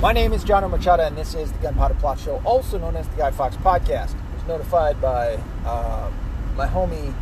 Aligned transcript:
My 0.00 0.12
name 0.12 0.32
is 0.32 0.44
John 0.44 0.70
Machado, 0.70 1.02
and 1.02 1.18
this 1.18 1.34
is 1.34 1.50
the 1.50 1.58
Gunpowder 1.58 1.94
Plot 1.94 2.20
Show, 2.20 2.40
also 2.44 2.78
known 2.78 2.94
as 2.94 3.08
the 3.08 3.16
Guy 3.16 3.32
Fawkes 3.32 3.56
Podcast. 3.56 4.14
I 4.14 4.34
was 4.36 4.46
notified 4.46 5.00
by 5.00 5.40
uh, 5.66 6.08
my 6.54 6.68
homie 6.68 7.12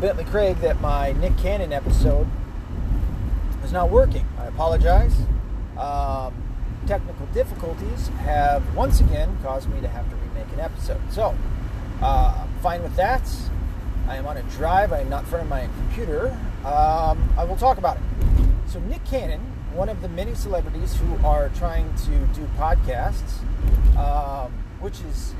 Bentley 0.00 0.22
Craig 0.22 0.56
that 0.58 0.80
my 0.80 1.10
Nick 1.14 1.36
Cannon 1.38 1.72
episode 1.72 2.28
is 3.64 3.72
not 3.72 3.90
working. 3.90 4.24
I 4.38 4.46
apologize. 4.46 5.12
Um, 5.76 6.32
technical 6.86 7.26
difficulties 7.34 8.06
have 8.20 8.76
once 8.76 9.00
again 9.00 9.36
caused 9.42 9.68
me 9.68 9.80
to 9.80 9.88
have 9.88 10.08
to 10.08 10.14
remake 10.14 10.52
an 10.52 10.60
episode. 10.60 11.00
So, 11.10 11.36
uh, 12.00 12.44
I'm 12.44 12.62
fine 12.62 12.84
with 12.84 12.94
that. 12.94 13.28
I 14.06 14.14
am 14.14 14.28
on 14.28 14.36
a 14.36 14.42
drive. 14.44 14.92
I 14.92 15.00
am 15.00 15.08
not 15.08 15.24
in 15.24 15.30
front 15.30 15.42
of 15.42 15.50
my 15.50 15.62
computer. 15.62 16.28
Um, 16.64 17.28
I 17.36 17.42
will 17.42 17.56
talk 17.56 17.78
about 17.78 17.96
it. 17.96 18.02
So, 18.68 18.78
Nick 18.78 19.04
Cannon 19.04 19.49
one 19.72 19.88
of 19.88 20.02
the 20.02 20.08
many 20.08 20.34
celebrities 20.34 20.96
who 20.96 21.26
are 21.26 21.48
trying 21.50 21.92
to 21.94 22.10
do 22.34 22.48
podcasts, 22.58 23.40
um, 23.96 24.52
which 24.80 25.00
is 25.00 25.34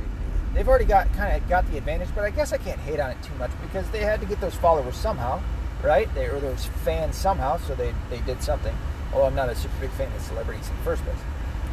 they've 0.55 0.69
already 0.69 0.85
got 0.85 1.13
kind 1.15 1.37
of 1.37 1.49
got 1.49 1.69
the 1.71 1.79
advantage, 1.79 2.09
but 2.15 2.25
I 2.25 2.31
guess 2.31 2.53
I 2.53 2.59
can't 2.59 2.81
hate 2.81 3.01
on 3.01 3.11
it 3.11 3.23
too 3.23 3.35
much 3.35 3.51
because 3.63 3.89
they 3.91 4.01
had 4.01 4.21
to 4.21 4.27
get 4.27 4.41
those 4.41 4.55
followers 4.55 4.97
somehow, 4.97 5.41
right? 5.83 6.13
They 6.15 6.27
or 6.27 6.41
those 6.41 6.67
fans 6.85 7.17
somehow, 7.17 7.59
so 7.59 7.75
they 7.75 7.95
they 8.09 8.21
did 8.21 8.43
something. 8.43 8.77
Although 9.13 9.27
I'm 9.27 9.35
not 9.35 9.49
a 9.49 9.57
super 9.57 9.75
big 9.81 9.91
fan 9.91 10.13
of 10.13 10.23
celebrities 10.23 10.69
in 10.69 10.77
the 10.77 10.83
first 10.83 11.03
place. 11.05 11.19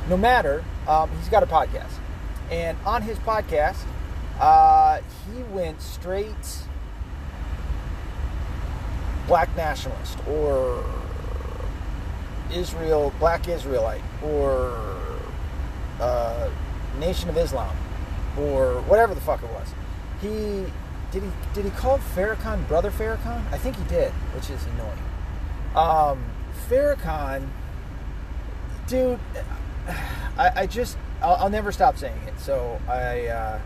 No 0.10 0.18
matter, 0.18 0.64
um, 0.88 1.10
he's 1.18 1.30
got 1.30 1.44
a 1.44 1.48
podcast, 1.48 1.94
and 2.50 2.78
on 2.86 3.02
his 3.02 3.20
podcast, 3.20 3.84
uh, 4.40 5.00
he 5.26 5.44
went 5.44 5.82
straight 5.82 6.60
black 9.28 9.56
nationalist 9.58 10.18
or 10.28 10.84
Israel, 12.52 13.14
Black 13.20 13.48
Israelite, 13.48 14.02
or 14.24 14.78
uh, 16.00 16.50
Nation 17.00 17.30
of 17.30 17.38
Islam, 17.38 17.76
or 18.40 18.82
whatever 18.82 19.14
the 19.14 19.22
fuck 19.22 19.42
it 19.44 19.50
was. 19.52 19.68
He 20.22 20.72
did 21.12 21.24
he 21.24 21.32
did 21.54 21.66
he 21.66 21.72
call 21.72 22.00
Farrakhan 22.00 22.68
brother 22.68 22.92
Farrakhan? 22.92 23.42
I 23.52 23.58
think 23.58 23.76
he 23.76 23.84
did, 23.86 24.12
which 24.34 24.50
is 24.50 24.66
annoying. 24.66 25.00
Um, 25.76 26.24
Farrakhan, 26.70 27.48
dude, 28.88 29.20
I, 30.38 30.52
I 30.62 30.68
just 30.68 30.98
I'll, 31.22 31.36
I'll, 31.36 31.50
never 31.50 31.72
stop 31.72 31.98
saying 31.98 32.20
it. 32.28 32.40
So 32.40 32.80
I. 32.88 33.28
Uh, 33.28 33.60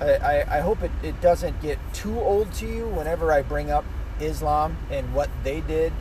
I, 0.00 0.44
I, 0.58 0.60
hope 0.60 0.82
it, 0.82 0.90
it 1.04 1.18
doesn't 1.20 1.62
get 1.62 1.78
too 1.94 2.18
old 2.18 2.52
to 2.54 2.66
you 2.66 2.88
whenever 2.88 3.32
I 3.32 3.42
bring 3.42 3.70
up 3.70 3.84
Islam 4.20 4.76
and 4.90 5.14
what 5.14 5.30
they 5.44 5.60
did 5.60 5.92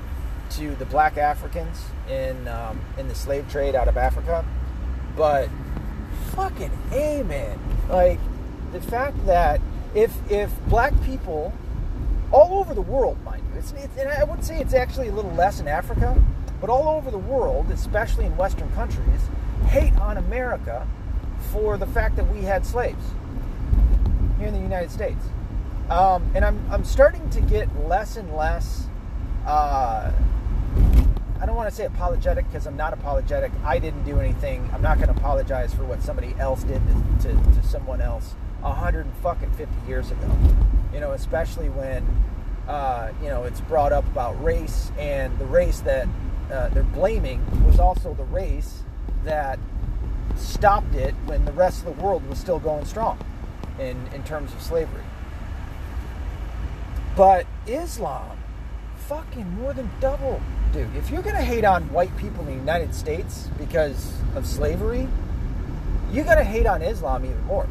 to 0.57 0.75
the 0.75 0.85
black 0.85 1.17
Africans 1.17 1.83
in 2.09 2.47
um, 2.47 2.79
in 2.97 3.07
the 3.07 3.15
slave 3.15 3.49
trade 3.49 3.75
out 3.75 3.87
of 3.87 3.97
Africa, 3.97 4.45
but 5.15 5.49
fucking 6.31 6.71
amen. 6.91 7.59
Like 7.89 8.19
the 8.71 8.81
fact 8.81 9.25
that 9.25 9.61
if 9.95 10.11
if 10.31 10.51
black 10.67 10.93
people 11.03 11.53
all 12.31 12.59
over 12.59 12.73
the 12.73 12.81
world, 12.81 13.23
mind 13.23 13.43
you, 13.51 13.59
it's, 13.59 13.71
it's, 13.73 13.97
and 13.97 14.09
I 14.09 14.23
wouldn't 14.23 14.45
say 14.45 14.59
it's 14.59 14.73
actually 14.73 15.07
a 15.09 15.13
little 15.13 15.33
less 15.33 15.59
in 15.59 15.67
Africa, 15.67 16.21
but 16.59 16.69
all 16.69 16.95
over 16.95 17.11
the 17.11 17.17
world, 17.17 17.69
especially 17.71 18.25
in 18.25 18.35
Western 18.35 18.71
countries, 18.71 19.21
hate 19.67 19.95
on 19.97 20.17
America 20.17 20.87
for 21.51 21.77
the 21.77 21.85
fact 21.85 22.15
that 22.15 22.27
we 22.33 22.41
had 22.41 22.65
slaves 22.65 23.03
here 24.39 24.47
in 24.47 24.53
the 24.53 24.59
United 24.59 24.91
States. 24.91 25.23
Um, 25.89 26.31
and 26.33 26.43
I'm, 26.43 26.65
I'm 26.71 26.83
starting 26.83 27.29
to 27.31 27.41
get 27.41 27.67
less 27.87 28.17
and 28.17 28.35
less 28.35 28.87
uh, 29.45 30.11
I 31.39 31.45
don't 31.45 31.55
want 31.55 31.69
to 31.69 31.75
say 31.75 31.85
apologetic 31.85 32.45
because 32.47 32.65
I'm 32.65 32.77
not 32.77 32.93
apologetic. 32.93 33.51
I 33.65 33.77
didn't 33.77 34.05
do 34.05 34.19
anything. 34.19 34.69
I'm 34.73 34.81
not 34.81 34.97
going 34.97 35.09
to 35.09 35.15
apologize 35.15 35.73
for 35.73 35.83
what 35.83 36.01
somebody 36.01 36.33
else 36.39 36.63
did 36.63 36.81
to, 36.87 37.27
to, 37.27 37.33
to 37.33 37.63
someone 37.67 37.99
else 37.99 38.35
150 38.61 39.87
years 39.87 40.09
ago. 40.11 40.31
You 40.93 41.01
know, 41.01 41.11
especially 41.11 41.69
when 41.69 42.07
uh, 42.67 43.11
you 43.21 43.27
know 43.27 43.43
it's 43.43 43.59
brought 43.61 43.91
up 43.91 44.05
about 44.07 44.41
race 44.41 44.91
and 44.97 45.37
the 45.37 45.45
race 45.45 45.81
that 45.81 46.07
uh, 46.51 46.69
they're 46.69 46.83
blaming 46.83 47.41
was 47.65 47.79
also 47.79 48.13
the 48.13 48.23
race 48.23 48.83
that 49.25 49.59
stopped 50.37 50.95
it 50.95 51.13
when 51.25 51.43
the 51.45 51.51
rest 51.51 51.85
of 51.85 51.95
the 51.95 52.01
world 52.01 52.27
was 52.29 52.39
still 52.39 52.59
going 52.59 52.85
strong 52.85 53.19
in 53.79 54.07
in 54.13 54.23
terms 54.23 54.53
of 54.53 54.61
slavery. 54.61 55.03
But 57.15 57.45
Islam 57.67 58.37
fucking 59.07 59.49
more 59.55 59.73
than 59.73 59.89
double. 59.99 60.41
Dude, 60.73 60.95
if 60.95 61.11
you're 61.11 61.21
going 61.21 61.35
to 61.35 61.43
hate 61.43 61.65
on 61.65 61.83
white 61.93 62.15
people 62.17 62.41
in 62.41 62.47
the 62.47 62.53
United 62.53 62.95
States 62.95 63.47
because 63.59 64.11
of 64.35 64.47
slavery, 64.47 65.07
you 66.11 66.23
got 66.23 66.35
to 66.35 66.43
hate 66.43 66.65
on 66.65 66.81
Islam 66.81 67.25
even 67.25 67.43
more. 67.43 67.67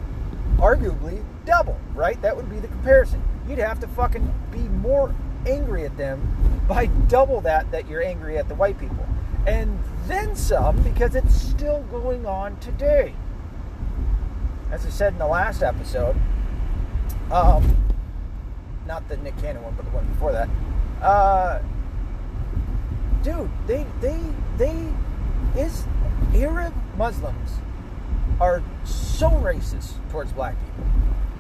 Arguably, 0.59 1.21
double, 1.45 1.77
right? 1.97 2.23
That 2.23 2.37
would 2.37 2.49
be 2.49 2.61
the 2.61 2.69
comparison. 2.69 3.21
You'd 3.49 3.59
have 3.59 3.81
to 3.81 3.89
fucking 3.89 4.33
be 4.53 4.61
more 4.61 5.12
angry 5.49 5.85
at 5.85 5.97
them 5.97 6.65
by 6.69 6.87
double 6.87 7.41
that 7.41 7.73
that 7.73 7.89
you're 7.89 8.05
angry 8.05 8.39
at 8.39 8.47
the 8.49 8.55
white 8.55 8.79
people. 8.79 9.05
And 9.49 9.81
then 10.07 10.37
some 10.37 10.81
because 10.85 11.17
it's 11.17 11.35
still 11.35 11.83
going 11.91 12.25
on 12.25 12.57
today. 12.61 13.15
As 14.71 14.87
I 14.87 14.91
said 14.91 15.15
in 15.15 15.19
the 15.19 15.27
last 15.27 15.65
episode, 15.65 16.15
um, 17.33 17.77
not 18.87 19.09
the 19.09 19.17
Nick 19.17 19.37
Cannon 19.39 19.65
one, 19.65 19.75
but 19.75 19.87
the 19.87 19.91
one 19.91 20.07
before 20.07 20.31
that 20.31 20.49
uh, 21.03 21.59
dude, 23.22 23.50
they 23.66 23.87
they 24.00 24.21
they 24.56 24.93
is 25.56 25.84
Arab 26.34 26.75
Muslims 26.97 27.50
are 28.41 28.62
so 28.84 29.31
racist 29.31 29.94
towards 30.10 30.33
black 30.33 30.56
people, 30.59 30.84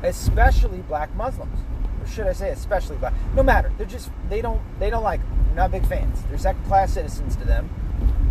especially 0.02 0.78
black 0.82 1.14
Muslims. 1.14 1.58
Or 2.00 2.06
should 2.06 2.26
I 2.26 2.32
say 2.32 2.50
especially 2.50 2.96
black? 2.96 3.14
No 3.34 3.42
matter. 3.42 3.72
They're 3.78 3.86
just 3.86 4.10
they 4.28 4.42
don't 4.42 4.60
they 4.78 4.90
don't 4.90 5.04
like 5.04 5.20
them. 5.20 5.44
They're 5.46 5.56
not 5.56 5.70
big 5.70 5.86
fans. 5.86 6.22
They're 6.28 6.38
second 6.38 6.64
class 6.64 6.92
citizens 6.92 7.36
to 7.36 7.44
them. 7.44 7.68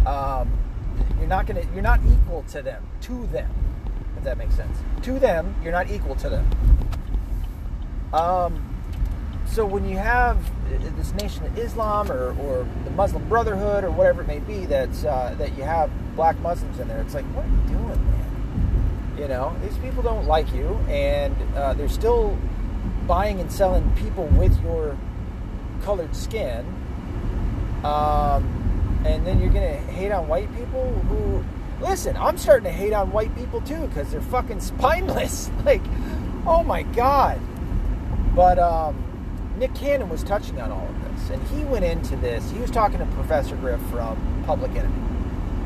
Um, 0.05 0.51
you're 1.17 1.27
not 1.27 1.45
gonna 1.45 1.63
you're 1.73 1.83
not 1.83 1.99
equal 2.05 2.43
to 2.49 2.61
them. 2.61 2.85
To 3.01 3.27
them. 3.27 3.51
If 4.17 4.23
that 4.23 4.37
makes 4.37 4.55
sense. 4.55 4.77
To 5.03 5.19
them, 5.19 5.55
you're 5.63 5.71
not 5.71 5.89
equal 5.89 6.15
to 6.15 6.29
them. 6.29 6.49
Um 8.13 8.70
so 9.51 9.65
when 9.65 9.87
you 9.87 9.97
have 9.97 10.37
this 10.95 11.11
Nation 11.13 11.45
of 11.45 11.57
Islam 11.57 12.09
or, 12.09 12.31
or 12.39 12.65
the 12.85 12.91
Muslim 12.91 13.27
Brotherhood 13.27 13.83
or 13.83 13.91
whatever 13.91 14.21
it 14.21 14.27
may 14.27 14.39
be 14.39 14.65
that's 14.65 15.03
uh, 15.03 15.35
that 15.37 15.57
you 15.57 15.63
have 15.63 15.91
black 16.15 16.39
Muslims 16.39 16.79
in 16.79 16.87
there, 16.87 17.01
it's 17.01 17.13
like, 17.13 17.25
what 17.35 17.43
are 17.43 17.49
you 17.49 17.67
doing, 17.67 18.05
man? 18.05 19.15
You 19.17 19.27
know, 19.27 19.55
these 19.61 19.77
people 19.79 20.03
don't 20.03 20.25
like 20.25 20.51
you, 20.53 20.67
and 20.87 21.35
uh, 21.55 21.73
they're 21.73 21.89
still 21.89 22.37
buying 23.07 23.41
and 23.41 23.51
selling 23.51 23.93
people 23.97 24.25
with 24.27 24.57
your 24.63 24.97
colored 25.83 26.15
skin. 26.15 26.65
Um, 27.83 29.01
and 29.05 29.27
then 29.27 29.41
you're 29.41 29.51
gonna 29.51 29.75
hate 29.75 30.11
on 30.11 30.27
white 30.27 30.53
people 30.55 30.93
who 31.09 31.43
listen 31.83 32.15
i'm 32.17 32.37
starting 32.37 32.65
to 32.65 32.71
hate 32.71 32.93
on 32.93 33.11
white 33.11 33.35
people 33.35 33.59
too 33.61 33.87
because 33.87 34.11
they're 34.11 34.21
fucking 34.21 34.59
spineless 34.59 35.49
like 35.65 35.81
oh 36.45 36.61
my 36.63 36.83
god 36.83 37.41
but 38.35 38.59
um 38.59 39.10
Nick 39.61 39.73
Cannon 39.75 40.09
was 40.09 40.23
touching 40.23 40.59
on 40.59 40.71
all 40.71 40.87
of 40.87 41.03
this, 41.03 41.29
and 41.29 41.47
he 41.49 41.63
went 41.65 41.85
into 41.85 42.15
this. 42.15 42.49
He 42.49 42.57
was 42.57 42.71
talking 42.71 42.97
to 42.97 43.05
Professor 43.05 43.55
Griff 43.55 43.79
from 43.91 44.43
Public 44.43 44.71
Enemy. 44.71 44.95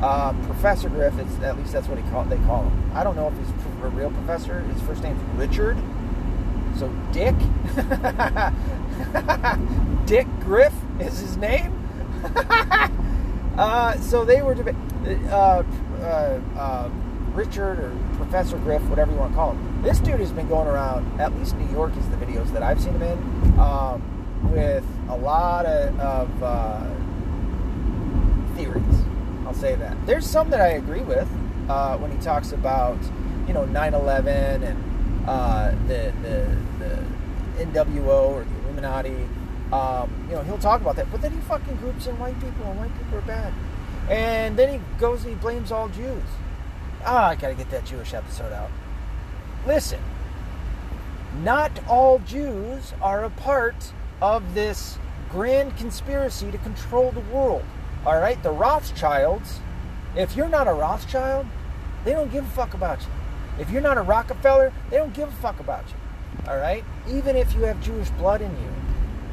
Uh, 0.02 0.34
professor 0.44 0.90
Griff, 0.90 1.18
it's, 1.18 1.38
at 1.38 1.56
least 1.56 1.72
that's 1.72 1.88
what 1.88 1.96
he 1.96 2.04
call, 2.10 2.22
they 2.24 2.36
call 2.40 2.64
him. 2.64 2.90
I 2.94 3.02
don't 3.02 3.16
know 3.16 3.28
if 3.28 3.38
he's 3.38 3.48
a 3.48 3.88
real 3.88 4.10
professor. 4.10 4.60
His 4.60 4.82
first 4.82 5.02
name's 5.02 5.18
Richard. 5.38 5.78
So 6.78 6.90
Dick, 7.10 7.34
Dick 10.06 10.26
Griff 10.40 10.74
is 11.00 11.18
his 11.18 11.38
name. 11.38 11.72
uh, 13.56 13.96
so 14.00 14.26
they 14.26 14.42
were 14.42 14.54
debating. 14.54 14.78
Uh, 15.30 15.62
uh, 16.02 16.38
uh, 16.58 16.90
Richard 17.36 17.78
or 17.78 17.92
Professor 18.16 18.56
Griff, 18.58 18.82
whatever 18.88 19.12
you 19.12 19.18
want 19.18 19.32
to 19.32 19.36
call 19.36 19.52
him. 19.52 19.82
This 19.82 20.00
dude 20.00 20.20
has 20.20 20.32
been 20.32 20.48
going 20.48 20.66
around, 20.66 21.20
at 21.20 21.36
least 21.38 21.54
New 21.56 21.70
York 21.70 21.94
is 21.96 22.08
the 22.08 22.16
videos 22.16 22.50
that 22.52 22.62
I've 22.62 22.80
seen 22.80 22.94
him 22.94 23.02
in, 23.02 23.60
um, 23.60 24.50
with 24.50 24.84
a 25.10 25.16
lot 25.16 25.66
of, 25.66 26.00
of 26.00 26.42
uh, 26.42 26.86
theories. 28.56 28.82
I'll 29.46 29.54
say 29.54 29.74
that. 29.76 29.94
There's 30.06 30.26
some 30.26 30.48
that 30.50 30.62
I 30.62 30.68
agree 30.68 31.02
with 31.02 31.28
uh, 31.68 31.98
when 31.98 32.10
he 32.10 32.18
talks 32.18 32.52
about, 32.52 32.98
you 33.46 33.52
know, 33.52 33.66
9/11 33.66 34.62
and 34.62 35.28
uh, 35.28 35.70
the, 35.86 36.12
the 36.22 36.56
the 36.78 37.64
NWO 37.66 38.30
or 38.30 38.44
the 38.44 38.58
Illuminati. 38.64 39.28
Um, 39.72 40.10
you 40.28 40.36
know, 40.36 40.42
he'll 40.42 40.58
talk 40.58 40.80
about 40.80 40.96
that, 40.96 41.10
but 41.10 41.20
then 41.20 41.32
he 41.32 41.40
fucking 41.40 41.76
groups 41.76 42.06
in 42.06 42.18
white 42.18 42.38
people, 42.40 42.70
and 42.70 42.78
white 42.78 42.96
people 42.96 43.18
are 43.18 43.22
bad. 43.22 43.52
And 44.08 44.56
then 44.56 44.72
he 44.72 44.80
goes 44.98 45.24
and 45.24 45.34
he 45.34 45.40
blames 45.40 45.72
all 45.72 45.88
Jews. 45.88 46.22
Ah, 47.08 47.28
I 47.28 47.34
gotta 47.36 47.54
get 47.54 47.70
that 47.70 47.84
Jewish 47.84 48.14
episode 48.14 48.52
out. 48.52 48.68
Listen, 49.64 50.00
not 51.44 51.70
all 51.88 52.18
Jews 52.18 52.94
are 53.00 53.24
a 53.24 53.30
part 53.30 53.92
of 54.20 54.54
this 54.54 54.98
grand 55.30 55.76
conspiracy 55.76 56.50
to 56.50 56.58
control 56.58 57.12
the 57.12 57.20
world. 57.20 57.62
All 58.04 58.18
right, 58.18 58.42
the 58.42 58.50
Rothschilds 58.50 59.60
If 60.16 60.34
you're 60.34 60.48
not 60.48 60.66
a 60.66 60.72
Rothschild, 60.72 61.46
they 62.04 62.10
don't 62.10 62.32
give 62.32 62.44
a 62.44 62.50
fuck 62.50 62.74
about 62.74 63.00
you. 63.02 63.08
If 63.60 63.70
you're 63.70 63.82
not 63.82 63.98
a 63.98 64.02
Rockefeller, 64.02 64.72
they 64.90 64.96
don't 64.96 65.14
give 65.14 65.28
a 65.28 65.36
fuck 65.42 65.60
about 65.60 65.84
you. 65.88 66.48
All 66.50 66.56
right? 66.56 66.84
Even 67.08 67.36
if 67.36 67.54
you 67.54 67.62
have 67.62 67.80
Jewish 67.82 68.10
blood 68.10 68.40
in 68.40 68.50
you, 68.50 68.70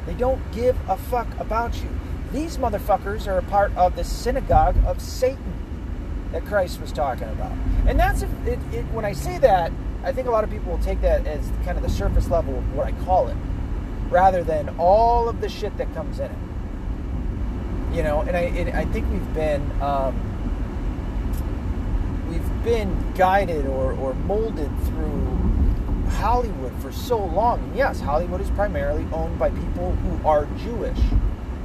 they 0.06 0.14
don't 0.14 0.40
give 0.52 0.76
a 0.88 0.96
fuck 0.96 1.28
about 1.40 1.74
you. 1.82 1.88
These 2.32 2.58
motherfuckers 2.58 3.26
are 3.26 3.38
a 3.38 3.42
part 3.42 3.74
of 3.76 3.96
the 3.96 4.04
synagogue 4.04 4.76
of 4.86 5.00
Satan 5.00 5.53
that 6.34 6.44
Christ 6.44 6.80
was 6.80 6.90
talking 6.90 7.28
about. 7.28 7.52
And 7.86 7.98
that's 7.98 8.22
it, 8.22 8.58
it, 8.72 8.84
when 8.92 9.04
I 9.04 9.12
say 9.12 9.38
that, 9.38 9.70
I 10.02 10.10
think 10.10 10.26
a 10.26 10.32
lot 10.32 10.42
of 10.42 10.50
people 10.50 10.72
will 10.72 10.82
take 10.82 11.00
that 11.02 11.24
as 11.28 11.48
kind 11.64 11.78
of 11.78 11.84
the 11.84 11.88
surface 11.88 12.28
level 12.28 12.58
of 12.58 12.74
what 12.74 12.88
I 12.88 12.92
call 13.04 13.28
it, 13.28 13.36
rather 14.10 14.42
than 14.42 14.74
all 14.76 15.28
of 15.28 15.40
the 15.40 15.48
shit 15.48 15.76
that 15.78 15.94
comes 15.94 16.18
in 16.18 16.30
it. 16.30 16.36
You 17.96 18.02
know, 18.02 18.22
and 18.22 18.36
I, 18.36 18.80
I 18.80 18.84
think 18.86 19.08
we've 19.12 19.32
been 19.34 19.62
um, 19.80 20.18
we've 22.28 22.64
been 22.64 23.12
guided 23.12 23.66
or, 23.66 23.92
or 23.92 24.14
molded 24.14 24.72
through 24.86 25.38
Hollywood 26.18 26.74
for 26.82 26.90
so 26.90 27.24
long. 27.24 27.62
And 27.62 27.76
yes, 27.76 28.00
Hollywood 28.00 28.40
is 28.40 28.50
primarily 28.50 29.06
owned 29.12 29.38
by 29.38 29.50
people 29.50 29.92
who 29.92 30.28
are 30.28 30.46
Jewish. 30.58 30.98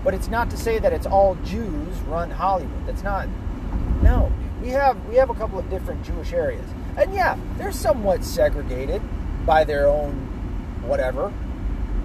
But 0.04 0.14
it's 0.14 0.28
not 0.28 0.52
to 0.52 0.58
say 0.58 0.78
that 0.78 0.94
it's 0.94 1.08
all 1.08 1.34
Jews 1.44 1.98
run 2.08 2.30
Hollywood. 2.30 2.86
That's 2.86 3.02
not. 3.02 3.28
No, 4.04 4.32
we 4.62 4.70
have 4.70 5.04
we 5.08 5.16
have 5.16 5.30
a 5.30 5.34
couple 5.34 5.60
of 5.60 5.70
different 5.70 6.04
Jewish 6.04 6.34
areas, 6.34 6.68
and 6.98 7.14
yeah, 7.14 7.38
they're 7.58 7.72
somewhat 7.72 8.24
segregated 8.24 9.02
by 9.46 9.64
their 9.64 9.88
own 9.88 10.14
whatever. 10.84 11.32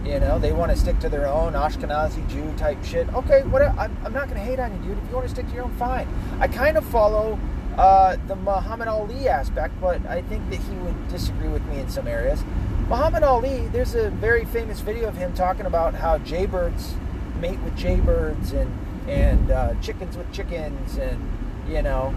You 0.05 0.21
know, 0.21 0.39
they 0.39 0.53
want 0.53 0.71
to 0.71 0.77
stick 0.77 0.99
to 1.01 1.09
their 1.09 1.27
own 1.27 1.55
Ashkenazi 1.55 2.29
Jew 2.29 2.53
type 2.59 2.85
shit. 2.85 3.09
Okay. 3.15 3.41
I'm, 3.41 3.97
I'm 4.05 4.13
not 4.13 4.29
going 4.29 4.35
to 4.35 4.45
hate 4.45 4.59
on 4.59 4.71
you, 4.75 4.91
dude. 4.91 4.99
If 5.03 5.09
you 5.09 5.17
want 5.17 5.27
to 5.27 5.35
stick 5.35 5.49
to 5.49 5.55
your 5.55 5.65
own, 5.65 5.75
fine. 5.77 6.07
I 6.41 6.47
kind 6.47 6.77
of 6.77 6.85
follow 6.85 7.39
uh, 7.79 8.17
the 8.27 8.37
Muhammad 8.37 8.89
Ali 8.89 9.29
aspect, 9.29 9.81
but 9.81 10.05
I 10.07 10.21
think 10.23 10.49
that 10.51 10.61
he 10.61 10.75
would 10.77 11.09
disagree 11.09 11.49
with 11.49 11.65
me 11.67 11.79
in 11.79 11.89
some 11.89 12.07
areas. 12.07 12.45
Muhammad 12.89 13.23
Ali, 13.23 13.67
there's 13.69 13.95
a 13.95 14.11
very 14.11 14.45
famous 14.45 14.81
video 14.81 15.09
of 15.09 15.17
him 15.17 15.33
talking 15.33 15.65
about 15.65 15.95
how 15.95 16.19
jaybirds 16.19 16.93
mate 17.41 17.59
with 17.61 17.77
jaybirds 17.77 18.53
and 18.53 18.79
and 19.09 19.51
uh, 19.51 19.75
chickens 19.81 20.17
with 20.17 20.31
chickens 20.33 20.97
and 20.97 21.21
you 21.69 21.83
know 21.83 22.15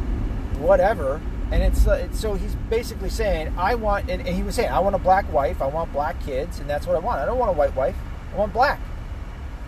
whatever. 0.59 1.21
And 1.51 1.63
it's, 1.63 1.87
uh, 1.87 1.93
it's 1.93 2.19
so 2.19 2.33
he's 2.33 2.55
basically 2.69 3.09
saying 3.09 3.53
I 3.57 3.75
want, 3.75 4.09
and, 4.09 4.21
and 4.25 4.35
he 4.35 4.43
was 4.43 4.55
saying 4.55 4.69
I 4.69 4.79
want 4.79 4.95
a 4.95 4.99
black 4.99 5.31
wife, 5.31 5.61
I 5.61 5.67
want 5.67 5.93
black 5.93 6.21
kids, 6.25 6.59
and 6.59 6.69
that's 6.69 6.85
what 6.85 6.95
I 6.95 6.99
want. 6.99 7.19
I 7.21 7.25
don't 7.25 7.37
want 7.37 7.49
a 7.49 7.53
white 7.53 7.75
wife. 7.75 7.95
I 8.33 8.37
want 8.37 8.51
black. 8.51 8.79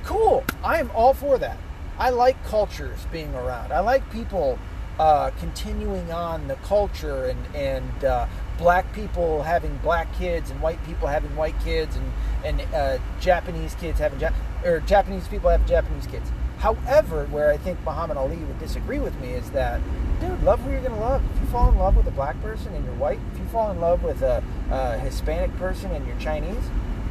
Cool. 0.03 0.44
I 0.63 0.80
am 0.80 0.91
all 0.91 1.13
for 1.13 1.38
that. 1.38 1.57
I 1.97 2.09
like 2.09 2.41
cultures 2.45 3.06
being 3.12 3.33
around. 3.33 3.71
I 3.71 3.80
like 3.80 4.09
people 4.12 4.57
uh, 5.00 5.31
continuing 5.39 6.12
on 6.12 6.47
the 6.47 6.56
culture 6.56 7.25
and 7.25 7.56
and 7.56 8.03
uh, 8.03 8.27
black 8.57 8.91
people 8.94 9.44
having 9.44 9.77
black 9.77 10.13
kids 10.18 10.50
and 10.50 10.62
white 10.62 10.83
people 10.86 11.07
having 11.07 11.33
white 11.36 11.57
kids 11.63 11.95
and 11.95 12.12
and 12.44 12.74
uh, 12.74 12.97
Japanese 13.21 13.75
kids 13.75 14.00
having 14.00 14.19
ja- 14.19 14.33
or 14.63 14.81
Japanese 14.81 15.27
people 15.27 15.50
having 15.50 15.68
Japanese 15.68 16.06
kids. 16.07 16.30
However, 16.59 17.25
where 17.27 17.50
I 17.50 17.57
think 17.57 17.79
Muhammad 17.85 18.17
Ali 18.17 18.35
would 18.35 18.59
disagree 18.59 19.00
with 19.00 19.17
me 19.21 19.29
is 19.29 19.50
that, 19.51 19.79
dude, 20.19 20.44
love 20.44 20.59
who 20.59 20.71
you're 20.71 20.81
gonna 20.81 21.00
love. 21.00 21.23
If 21.33 21.41
you 21.41 21.47
fall 21.47 21.69
in 21.69 21.77
love 21.77 21.95
with 21.95 22.06
a 22.07 22.11
black 22.11 22.39
person 22.41 22.73
and 22.73 22.83
you're 22.83 22.95
white, 22.95 23.19
if 23.33 23.39
you 23.39 23.45
fall 23.45 23.71
in 23.71 23.79
love 23.79 24.03
with 24.03 24.21
a, 24.21 24.44
a 24.69 24.97
Hispanic 25.00 25.56
person 25.56 25.91
and 25.91 26.06
you're 26.06 26.17
Chinese, 26.17 26.63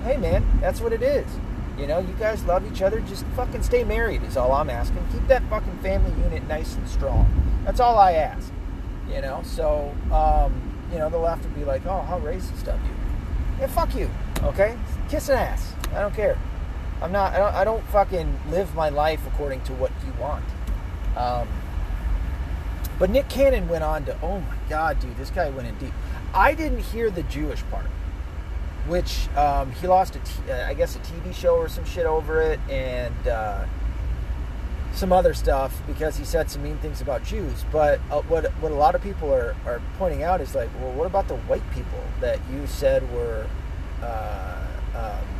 hey 0.05 0.19
man, 0.19 0.45
that's 0.61 0.83
what 0.83 0.93
it 0.93 1.03
is. 1.03 1.27
You 1.79 1.87
know, 1.87 1.99
you 1.99 2.13
guys 2.19 2.45
love 2.45 2.71
each 2.71 2.83
other. 2.83 3.01
Just 3.01 3.25
fucking 3.37 3.63
stay 3.63 3.85
married 3.85 4.23
is 4.25 4.37
all 4.37 4.53
I'm 4.53 4.69
asking. 4.69 5.07
Keep 5.13 5.29
that 5.29 5.43
fucking 5.49 5.79
family 5.79 6.11
unit 6.25 6.47
nice 6.47 6.75
and 6.75 6.87
strong. 6.87 7.27
That's 7.65 7.81
all 7.81 7.99
I 7.99 8.13
ask. 8.13 8.53
You 9.09 9.23
know, 9.23 9.41
so 9.45 9.95
um, 10.13 10.61
you 10.93 10.99
know 10.99 11.09
the 11.09 11.19
left 11.19 11.45
would 11.45 11.55
be 11.55 11.65
like, 11.65 11.87
oh, 11.87 12.03
how 12.03 12.21
racist 12.21 12.69
of 12.69 12.79
you. 12.85 12.95
Yeah, 13.61 13.69
fuck 13.69 13.95
you. 13.95 14.11
Okay, 14.43 14.77
kiss 15.09 15.31
an 15.31 15.39
ass. 15.39 15.73
I 15.93 16.01
don't 16.01 16.15
care. 16.15 16.37
I'm 17.01 17.13
not. 17.13 17.33
I 17.33 17.39
don't, 17.39 17.55
I 17.55 17.65
don't 17.65 17.85
fucking 17.89 18.41
live 18.51 18.75
my 18.75 18.89
life 18.89 19.21
according 19.27 19.63
to 19.65 19.73
what 19.75 19.93
you 20.05 20.13
want. 20.21 20.45
Um, 21.17 21.49
but 22.99 23.11
Nick 23.11 23.29
Cannon 23.29 23.69
went 23.69 23.85
on 23.85 24.05
to, 24.07 24.17
oh 24.23 24.41
my 24.41 24.57
god, 24.69 24.99
dude, 25.01 25.17
this 25.17 25.31
guy 25.31 25.49
went 25.51 25.69
in 25.69 25.77
deep. 25.77 25.93
I 26.35 26.55
didn't 26.55 26.81
hear 26.81 27.11
the 27.11 27.23
Jewish 27.25 27.63
part, 27.71 27.87
which 28.89 29.29
um, 29.37 29.71
he 29.73 29.87
lost 29.87 30.17
a, 30.17 30.19
t- 30.19 30.51
uh, 30.51 30.73
guess, 30.75 30.97
a 30.97 30.99
TV 31.01 31.33
show 31.33 31.57
or 31.57 31.69
some 31.69 31.85
shit 31.85 32.07
over 32.07 32.43
it, 32.43 32.59
and 32.69 33.29
uh, 33.29 33.65
some 34.93 35.13
other 35.13 35.33
stuff 35.33 35.81
because 35.87 36.17
he 36.17 36.25
said 36.25 36.51
some 36.51 36.65
mean 36.65 36.79
things 36.79 37.01
about 37.01 37.23
Jews. 37.25 37.65
But 37.71 38.01
uh, 38.11 38.23
what 38.23 38.47
what 38.61 38.73
a 38.73 38.75
lot 38.75 38.97
of 38.97 39.03
people 39.03 39.33
are 39.33 39.55
are 39.65 39.81
pointing 39.99 40.25
out 40.25 40.41
is 40.41 40.57
like, 40.57 40.69
well, 40.81 40.93
what 40.93 41.07
about 41.07 41.29
the 41.29 41.37
white 41.37 41.69
people 41.71 42.03
that 42.21 42.41
you 42.51 42.67
said 42.67 43.09
were 43.13 43.47
uh, 44.03 44.67
um, 44.97 45.38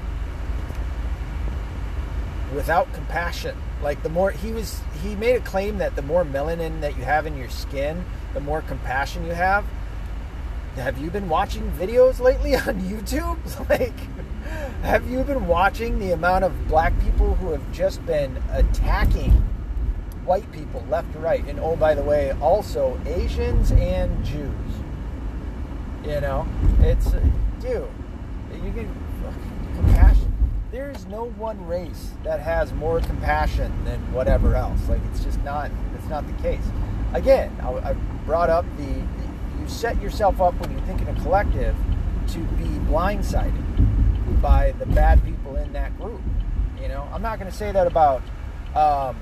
without 2.55 2.93
compassion? 2.93 3.57
Like 3.83 4.03
the 4.03 4.09
more 4.09 4.31
he 4.31 4.53
was, 4.53 4.81
he 5.03 5.15
made 5.15 5.37
a 5.37 5.41
claim 5.41 5.79
that 5.79 5.97
the 5.97 6.03
more 6.03 6.25
melanin 6.25 6.81
that 6.81 6.97
you 6.97 7.05
have 7.05 7.27
in 7.27 7.37
your 7.37 7.49
skin, 7.49 8.05
the 8.35 8.41
more 8.41 8.63
compassion 8.63 9.25
you 9.25 9.33
have. 9.33 9.65
Have 10.77 10.99
you 10.99 11.11
been 11.11 11.29
watching 11.29 11.71
videos 11.73 12.21
lately 12.21 12.55
on 12.57 12.81
YouTube? 12.81 13.39
Like, 13.69 13.99
have 14.83 15.09
you 15.11 15.23
been 15.25 15.47
watching 15.47 15.99
the 15.99 16.13
amount 16.13 16.45
of 16.45 16.69
black 16.69 16.99
people 17.03 17.35
who 17.35 17.51
have 17.51 17.73
just 17.73 18.05
been 18.07 18.41
attacking 18.53 19.33
white 20.25 20.51
people 20.53 20.85
left 20.89 21.13
to 21.13 21.19
right? 21.19 21.45
And 21.47 21.59
oh, 21.61 21.77
by 21.77 21.95
the 21.95 22.03
way, 22.03 22.33
also 22.41 22.99
Asians 23.05 23.73
and 23.73 24.25
Jews. 24.25 24.53
You 26.05 26.21
know, 26.21 26.47
it's, 26.81 27.11
dude, 27.61 27.89
you 28.53 28.73
can, 28.73 28.89
compassion 29.75 30.28
there's 30.71 31.07
no 31.07 31.25
one 31.31 31.65
race 31.67 32.11
that 32.25 32.41
has 32.41 32.73
more 32.73 33.01
compassion 33.01 33.73
than 33.85 34.01
whatever 34.13 34.55
else. 34.55 34.89
Like 34.89 35.01
it's 35.11 35.25
just 35.25 35.43
not. 35.43 35.71
It's 35.97 36.09
not 36.09 36.27
the 36.27 36.43
case. 36.43 36.65
Again, 37.15 37.57
I, 37.63 37.91
I 37.91 37.93
brought 38.27 38.51
up 38.51 38.65
the, 38.77 38.85
the, 38.85 39.61
you 39.61 39.69
set 39.69 40.01
yourself 40.03 40.41
up 40.41 40.55
when 40.61 40.71
you 40.71 40.81
think 40.85 41.01
in 41.01 41.09
a 41.09 41.15
collective 41.23 41.75
to 42.29 42.39
be 42.39 42.65
blindsided 42.91 44.43
by 44.43 44.73
the 44.73 44.87
bad 44.87 45.25
people 45.25 45.57
in 45.57 45.73
that 45.73 45.99
group. 45.99 46.21
You 46.81 46.89
know, 46.89 47.09
I'm 47.13 47.23
not 47.23 47.39
going 47.39 47.51
to 47.51 47.57
say 47.57 47.73
that 47.73 47.87
about 47.87 48.23
um, 48.77 49.17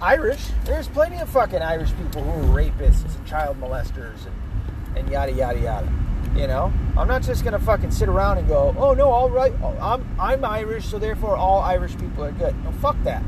Irish. 0.00 0.48
There's 0.64 0.86
plenty 0.88 1.18
of 1.18 1.28
fucking 1.28 1.60
Irish 1.60 1.90
people 1.96 2.22
who 2.22 2.30
are 2.30 2.62
rapists 2.64 3.16
and 3.16 3.26
child 3.26 3.60
molesters 3.60 4.26
and, 4.26 4.96
and 4.98 5.10
yada 5.10 5.32
yada 5.32 5.58
yada. 5.58 6.05
You 6.36 6.46
know, 6.46 6.70
I'm 6.98 7.08
not 7.08 7.22
just 7.22 7.44
gonna 7.44 7.58
fucking 7.58 7.90
sit 7.90 8.10
around 8.10 8.36
and 8.36 8.46
go, 8.46 8.74
oh 8.76 8.92
no, 8.92 9.08
all 9.08 9.30
right, 9.30 9.54
I'm 9.80 10.06
I'm 10.20 10.44
Irish, 10.44 10.84
so 10.84 10.98
therefore 10.98 11.34
all 11.34 11.62
Irish 11.62 11.96
people 11.96 12.22
are 12.24 12.32
good. 12.32 12.54
No, 12.62 12.72
fuck 12.72 12.96
that. 13.04 13.24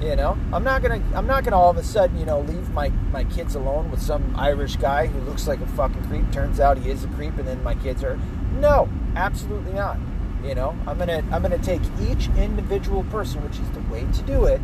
You 0.00 0.16
know, 0.16 0.36
I'm 0.52 0.64
not 0.64 0.82
gonna 0.82 1.00
I'm 1.14 1.28
not 1.28 1.44
gonna 1.44 1.56
all 1.56 1.70
of 1.70 1.76
a 1.76 1.84
sudden 1.84 2.18
you 2.18 2.26
know 2.26 2.40
leave 2.40 2.70
my 2.70 2.88
my 3.12 3.22
kids 3.22 3.54
alone 3.54 3.88
with 3.88 4.02
some 4.02 4.34
Irish 4.36 4.76
guy 4.76 5.06
who 5.06 5.20
looks 5.20 5.46
like 5.46 5.60
a 5.60 5.66
fucking 5.68 6.04
creep. 6.06 6.32
Turns 6.32 6.58
out 6.58 6.76
he 6.76 6.90
is 6.90 7.04
a 7.04 7.08
creep, 7.08 7.38
and 7.38 7.46
then 7.46 7.62
my 7.62 7.76
kids 7.76 8.02
are 8.02 8.18
no, 8.58 8.88
absolutely 9.14 9.72
not. 9.72 9.96
You 10.42 10.56
know, 10.56 10.76
I'm 10.88 10.98
gonna 10.98 11.22
I'm 11.30 11.40
gonna 11.40 11.58
take 11.58 11.82
each 12.00 12.28
individual 12.36 13.04
person, 13.04 13.44
which 13.44 13.60
is 13.60 13.70
the 13.70 13.80
way 13.92 14.06
to 14.12 14.22
do 14.22 14.46
it, 14.46 14.60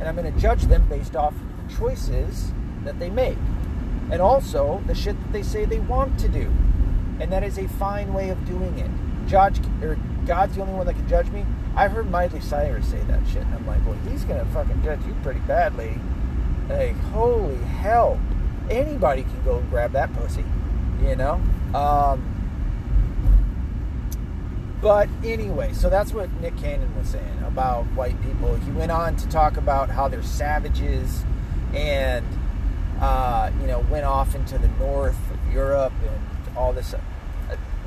and 0.00 0.08
I'm 0.08 0.16
gonna 0.16 0.32
judge 0.32 0.64
them 0.64 0.88
based 0.88 1.14
off 1.14 1.34
the 1.34 1.74
choices 1.76 2.52
that 2.82 2.98
they 2.98 3.10
make 3.10 3.38
and 4.10 4.22
also 4.22 4.82
the 4.86 4.94
shit 4.94 5.20
that 5.20 5.32
they 5.32 5.42
say 5.42 5.64
they 5.64 5.78
want 5.78 6.18
to 6.20 6.28
do. 6.28 6.50
And 7.20 7.32
that 7.32 7.42
is 7.42 7.58
a 7.58 7.68
fine 7.68 8.14
way 8.14 8.30
of 8.30 8.44
doing 8.46 8.78
it. 8.78 8.90
Judge 9.28 9.60
or 9.82 9.98
God's 10.26 10.56
the 10.56 10.62
only 10.62 10.74
one 10.74 10.86
that 10.86 10.94
can 10.94 11.08
judge 11.08 11.28
me. 11.30 11.44
I've 11.74 11.92
heard 11.92 12.10
Miley 12.10 12.40
Cyrus 12.40 12.86
say 12.86 13.00
that 13.08 13.26
shit, 13.28 13.42
and 13.42 13.54
I'm 13.54 13.66
like, 13.66 13.84
well, 13.86 13.96
he's 14.08 14.24
gonna 14.24 14.44
fucking 14.46 14.82
judge 14.82 15.00
you 15.06 15.14
pretty 15.22 15.40
badly. 15.40 15.98
Like, 16.68 16.96
holy 17.12 17.56
hell, 17.56 18.20
anybody 18.70 19.22
can 19.22 19.42
go 19.44 19.58
and 19.58 19.70
grab 19.70 19.92
that 19.92 20.12
pussy, 20.14 20.44
you 21.02 21.16
know. 21.16 21.40
Um, 21.74 22.34
but 24.80 25.08
anyway, 25.24 25.72
so 25.72 25.90
that's 25.90 26.12
what 26.12 26.32
Nick 26.40 26.56
Cannon 26.56 26.94
was 26.96 27.08
saying 27.08 27.42
about 27.44 27.84
white 27.94 28.20
people. 28.22 28.54
He 28.56 28.70
went 28.70 28.92
on 28.92 29.16
to 29.16 29.28
talk 29.28 29.56
about 29.56 29.90
how 29.90 30.08
they're 30.08 30.22
savages 30.22 31.24
and 31.74 32.24
uh, 33.00 33.50
you 33.60 33.66
know, 33.66 33.80
went 33.90 34.04
off 34.04 34.34
into 34.34 34.58
the 34.58 34.68
north 34.68 35.18
of 35.30 35.52
Europe 35.52 35.92
and 36.02 36.56
all 36.56 36.72
this. 36.72 36.94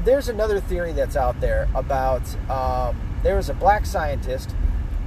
There's 0.04 0.30
another 0.30 0.60
theory 0.60 0.94
that's 0.94 1.16
out 1.16 1.40
there 1.42 1.68
about 1.76 2.24
um, 2.50 3.00
there 3.24 3.36
was 3.36 3.50
a 3.50 3.54
black 3.54 3.86
scientist 3.86 4.56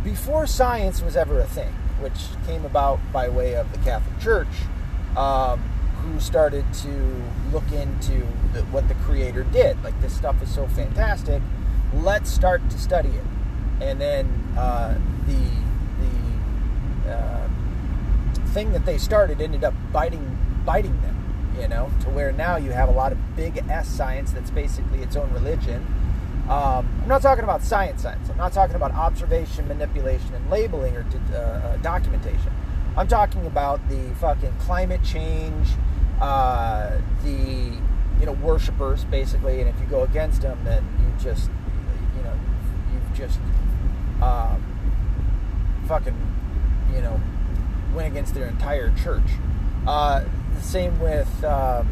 before 0.04 0.46
science 0.46 1.02
was 1.02 1.16
ever 1.16 1.40
a 1.40 1.46
thing, 1.46 1.73
which 2.00 2.26
came 2.46 2.64
about 2.64 3.00
by 3.12 3.28
way 3.28 3.54
of 3.56 3.73
the 3.73 3.78
Catholic 3.78 4.20
Church, 4.20 4.49
um, 5.16 5.58
who 6.02 6.20
started 6.20 6.64
to 6.75 7.23
look 7.50 7.70
into 7.73 8.26
the, 8.52 8.62
what 8.70 8.87
the 8.88 8.94
Creator 8.96 9.44
did. 9.44 9.82
Like, 9.82 9.99
this 10.02 10.14
stuff 10.14 10.42
is 10.42 10.54
so 10.54 10.68
fantastic, 10.68 11.42
let's 11.94 12.30
start 12.30 12.68
to 12.70 12.78
study 12.78 13.08
it. 13.08 13.25
And 13.80 14.00
then 14.00 14.26
uh, 14.56 14.99
the 15.26 15.34
uh, 15.34 15.63
thing 18.54 18.73
that 18.73 18.87
they 18.87 18.96
started 18.96 19.40
ended 19.40 19.64
up 19.64 19.75
biting 19.92 20.38
biting 20.64 20.99
them. 21.02 21.11
You 21.61 21.68
know, 21.68 21.90
to 22.00 22.11
where 22.11 22.32
now 22.32 22.56
you 22.56 22.70
have 22.73 22.88
a 22.88 22.92
lot 22.92 23.12
of 23.12 23.37
big 23.37 23.62
S 23.68 23.88
science 23.88 24.32
that's 24.32 24.50
basically 24.50 25.00
its 25.00 25.14
own 25.14 25.32
religion. 25.32 25.87
Um, 26.49 26.88
I'm 27.02 27.08
not 27.08 27.23
talking 27.23 27.44
about 27.44 27.62
science 27.62 28.02
science. 28.02 28.28
I'm 28.28 28.37
not 28.37 28.52
talking 28.52 28.76
about 28.76 28.92
observation, 28.92 29.68
manipulation, 29.68 30.34
and 30.34 30.50
labeling 30.50 30.96
or 30.96 31.06
uh, 31.32 31.37
uh, 31.37 31.76
documentation. 31.78 32.52
I'm 32.96 33.08
talking 33.08 33.46
about 33.46 33.88
the 33.88 34.14
fucking 34.20 34.52
climate 34.61 35.02
change, 35.02 35.68
uh, 36.20 36.99
the 37.23 37.78
you 38.20 38.26
know 38.26 38.32
worshipers 38.32 39.04
basically, 39.04 39.61
and 39.61 39.68
if 39.68 39.78
you 39.80 39.87
go 39.87 40.02
against 40.02 40.42
them, 40.42 40.58
then 40.64 40.84
you 40.99 41.25
just 41.25 41.50
you 42.16 42.23
know 42.23 42.34
you've 42.92 43.16
just 43.16 43.38
um, 44.20 44.62
fucking 45.87 46.16
you 46.92 47.00
know 47.00 47.20
went 47.94 48.08
against 48.08 48.34
their 48.34 48.46
entire 48.46 48.92
church. 48.96 49.22
Uh, 49.86 50.24
the 50.54 50.60
same 50.62 50.98
with 51.00 51.44
um, 51.44 51.88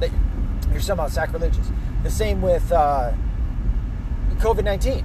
that 0.00 0.10
you're 0.70 0.80
somehow 0.80 1.08
sacrilegious. 1.08 1.70
The 2.02 2.10
same 2.10 2.40
with 2.40 2.70
uh, 2.72 3.12
COVID 4.38 4.64
nineteen, 4.64 5.04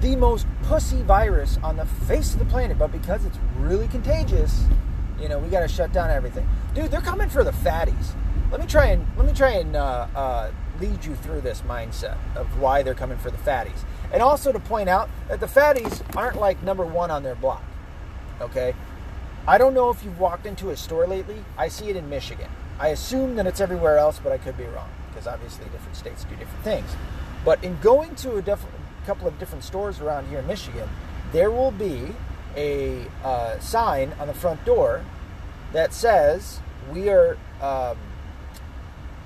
the 0.00 0.16
most 0.16 0.46
pussy 0.64 1.02
virus 1.02 1.58
on 1.62 1.76
the 1.76 1.86
face 1.86 2.32
of 2.32 2.38
the 2.38 2.46
planet, 2.46 2.78
but 2.78 2.90
because 2.92 3.24
it's 3.24 3.38
really 3.56 3.88
contagious, 3.88 4.64
you 5.20 5.28
know 5.28 5.38
we 5.38 5.48
got 5.48 5.60
to 5.60 5.68
shut 5.68 5.92
down 5.92 6.10
everything. 6.10 6.48
Dude, 6.74 6.90
they're 6.90 7.00
coming 7.00 7.28
for 7.28 7.44
the 7.44 7.52
fatties. 7.52 8.14
Let 8.50 8.60
me 8.60 8.66
try 8.66 8.86
and 8.86 9.06
let 9.16 9.26
me 9.26 9.32
try 9.32 9.50
and 9.50 9.76
uh, 9.76 10.08
uh, 10.14 10.50
lead 10.80 11.04
you 11.04 11.14
through 11.14 11.42
this 11.42 11.62
mindset 11.62 12.16
of 12.34 12.58
why 12.58 12.82
they're 12.82 12.94
coming 12.94 13.18
for 13.18 13.30
the 13.30 13.38
fatties, 13.38 13.84
and 14.12 14.22
also 14.22 14.50
to 14.50 14.58
point 14.58 14.88
out 14.88 15.08
that 15.28 15.38
the 15.38 15.46
fatties 15.46 16.02
aren't 16.16 16.40
like 16.40 16.60
number 16.64 16.84
one 16.84 17.12
on 17.12 17.22
their 17.22 17.36
block. 17.36 17.62
Okay, 18.40 18.74
I 19.46 19.58
don't 19.58 19.74
know 19.74 19.90
if 19.90 20.02
you've 20.02 20.18
walked 20.18 20.46
into 20.46 20.70
a 20.70 20.76
store 20.76 21.06
lately. 21.06 21.44
I 21.58 21.68
see 21.68 21.90
it 21.90 21.96
in 21.96 22.08
Michigan. 22.08 22.50
I 22.78 22.88
assume 22.88 23.36
that 23.36 23.46
it's 23.46 23.60
everywhere 23.60 23.98
else, 23.98 24.18
but 24.18 24.32
I 24.32 24.38
could 24.38 24.56
be 24.56 24.64
wrong 24.64 24.88
because 25.08 25.26
obviously 25.26 25.66
different 25.66 25.96
states 25.96 26.24
do 26.24 26.34
different 26.36 26.64
things. 26.64 26.90
But 27.44 27.62
in 27.62 27.78
going 27.80 28.14
to 28.16 28.36
a 28.36 28.58
couple 29.06 29.28
of 29.28 29.38
different 29.38 29.64
stores 29.64 30.00
around 30.00 30.28
here 30.28 30.38
in 30.38 30.46
Michigan, 30.46 30.88
there 31.32 31.50
will 31.50 31.70
be 31.70 32.14
a 32.56 33.06
uh, 33.22 33.58
sign 33.60 34.14
on 34.18 34.26
the 34.26 34.34
front 34.34 34.64
door 34.64 35.04
that 35.72 35.92
says 35.92 36.60
we 36.90 37.10
are 37.10 37.36
um, 37.60 37.96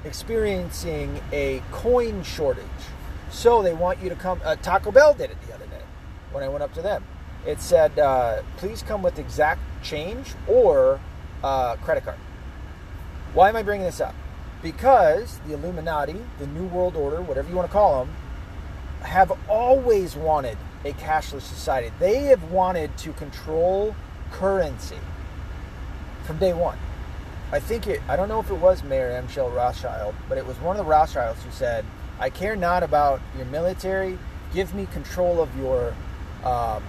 experiencing 0.05 1.21
a 1.33 1.63
coin 1.71 2.23
shortage. 2.25 2.65
So 3.31 3.63
they 3.63 3.75
want 3.75 4.03
you 4.03 4.09
to 4.09 4.17
come. 4.17 4.41
Uh, 4.45 4.57
Taco 4.57 4.91
Bell 4.91 5.15
did 5.15 5.31
it 5.31 5.37
the 5.47 5.55
other 5.55 5.67
day 5.67 5.83
when 6.33 6.43
I 6.43 6.49
went 6.49 6.63
up 6.63 6.75
to 6.75 6.83
them. 6.83 7.05
It 7.47 7.61
said, 7.61 7.99
uh, 7.99 8.43
please 8.57 8.83
come 8.83 9.03
with 9.03 9.19
exact 9.19 9.61
change 9.83 10.33
or 10.49 11.01
uh, 11.43 11.77
credit 11.77 12.05
card. 12.05 12.19
Why 13.35 13.49
am 13.49 13.57
I 13.57 13.63
bringing 13.63 13.87
this 13.87 14.01
up? 14.01 14.15
Because 14.63 15.39
the 15.47 15.55
Illuminati, 15.55 16.17
the 16.39 16.47
New 16.47 16.67
World 16.67 16.97
Order, 16.97 17.21
whatever 17.21 17.49
you 17.51 17.57
want 17.57 17.69
to 17.69 17.73
call 17.73 18.05
them, 18.05 18.15
have 19.03 19.33
always 19.49 20.17
wanted 20.17 20.57
a 20.85 20.93
cashless 20.93 21.43
society. 21.43 21.93
They 21.99 22.25
have 22.25 22.51
wanted 22.51 22.97
to 22.99 23.13
control 23.13 23.95
currency 24.31 24.99
from 26.25 26.39
day 26.39 26.55
one. 26.55 26.79
I 27.53 27.61
think 27.61 27.87
it, 27.87 28.01
I 28.09 28.17
don't 28.17 28.29
know 28.29 28.41
if 28.41 28.51
it 28.51 28.59
was 28.59 28.83
Mayer 28.83 29.11
M. 29.11 29.29
Rothschild, 29.37 30.15
but 30.29 30.39
it 30.39 30.47
was 30.47 30.57
one 30.61 30.77
of 30.77 30.85
the 30.85 30.91
Rothschilds 30.91 31.43
who 31.43 31.51
said, 31.51 31.85
I 32.19 32.31
care 32.31 32.57
not 32.57 32.83
about 32.83 33.21
your 33.37 33.47
military, 33.47 34.19
give 34.55 34.75
me 34.75 34.87
control 34.87 35.41
of 35.43 35.55
your 35.59 35.95
um, 36.45 36.83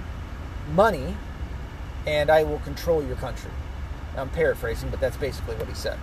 money, 0.74 1.16
and 2.08 2.30
I 2.30 2.44
will 2.44 2.60
control 2.60 3.04
your 3.04 3.16
country. 3.18 3.52
I'm 4.18 4.30
paraphrasing, 4.30 4.90
but 4.90 5.00
that's 5.00 5.18
basically 5.18 5.56
what 5.56 5.68
he 5.68 5.74
said. 5.74 6.00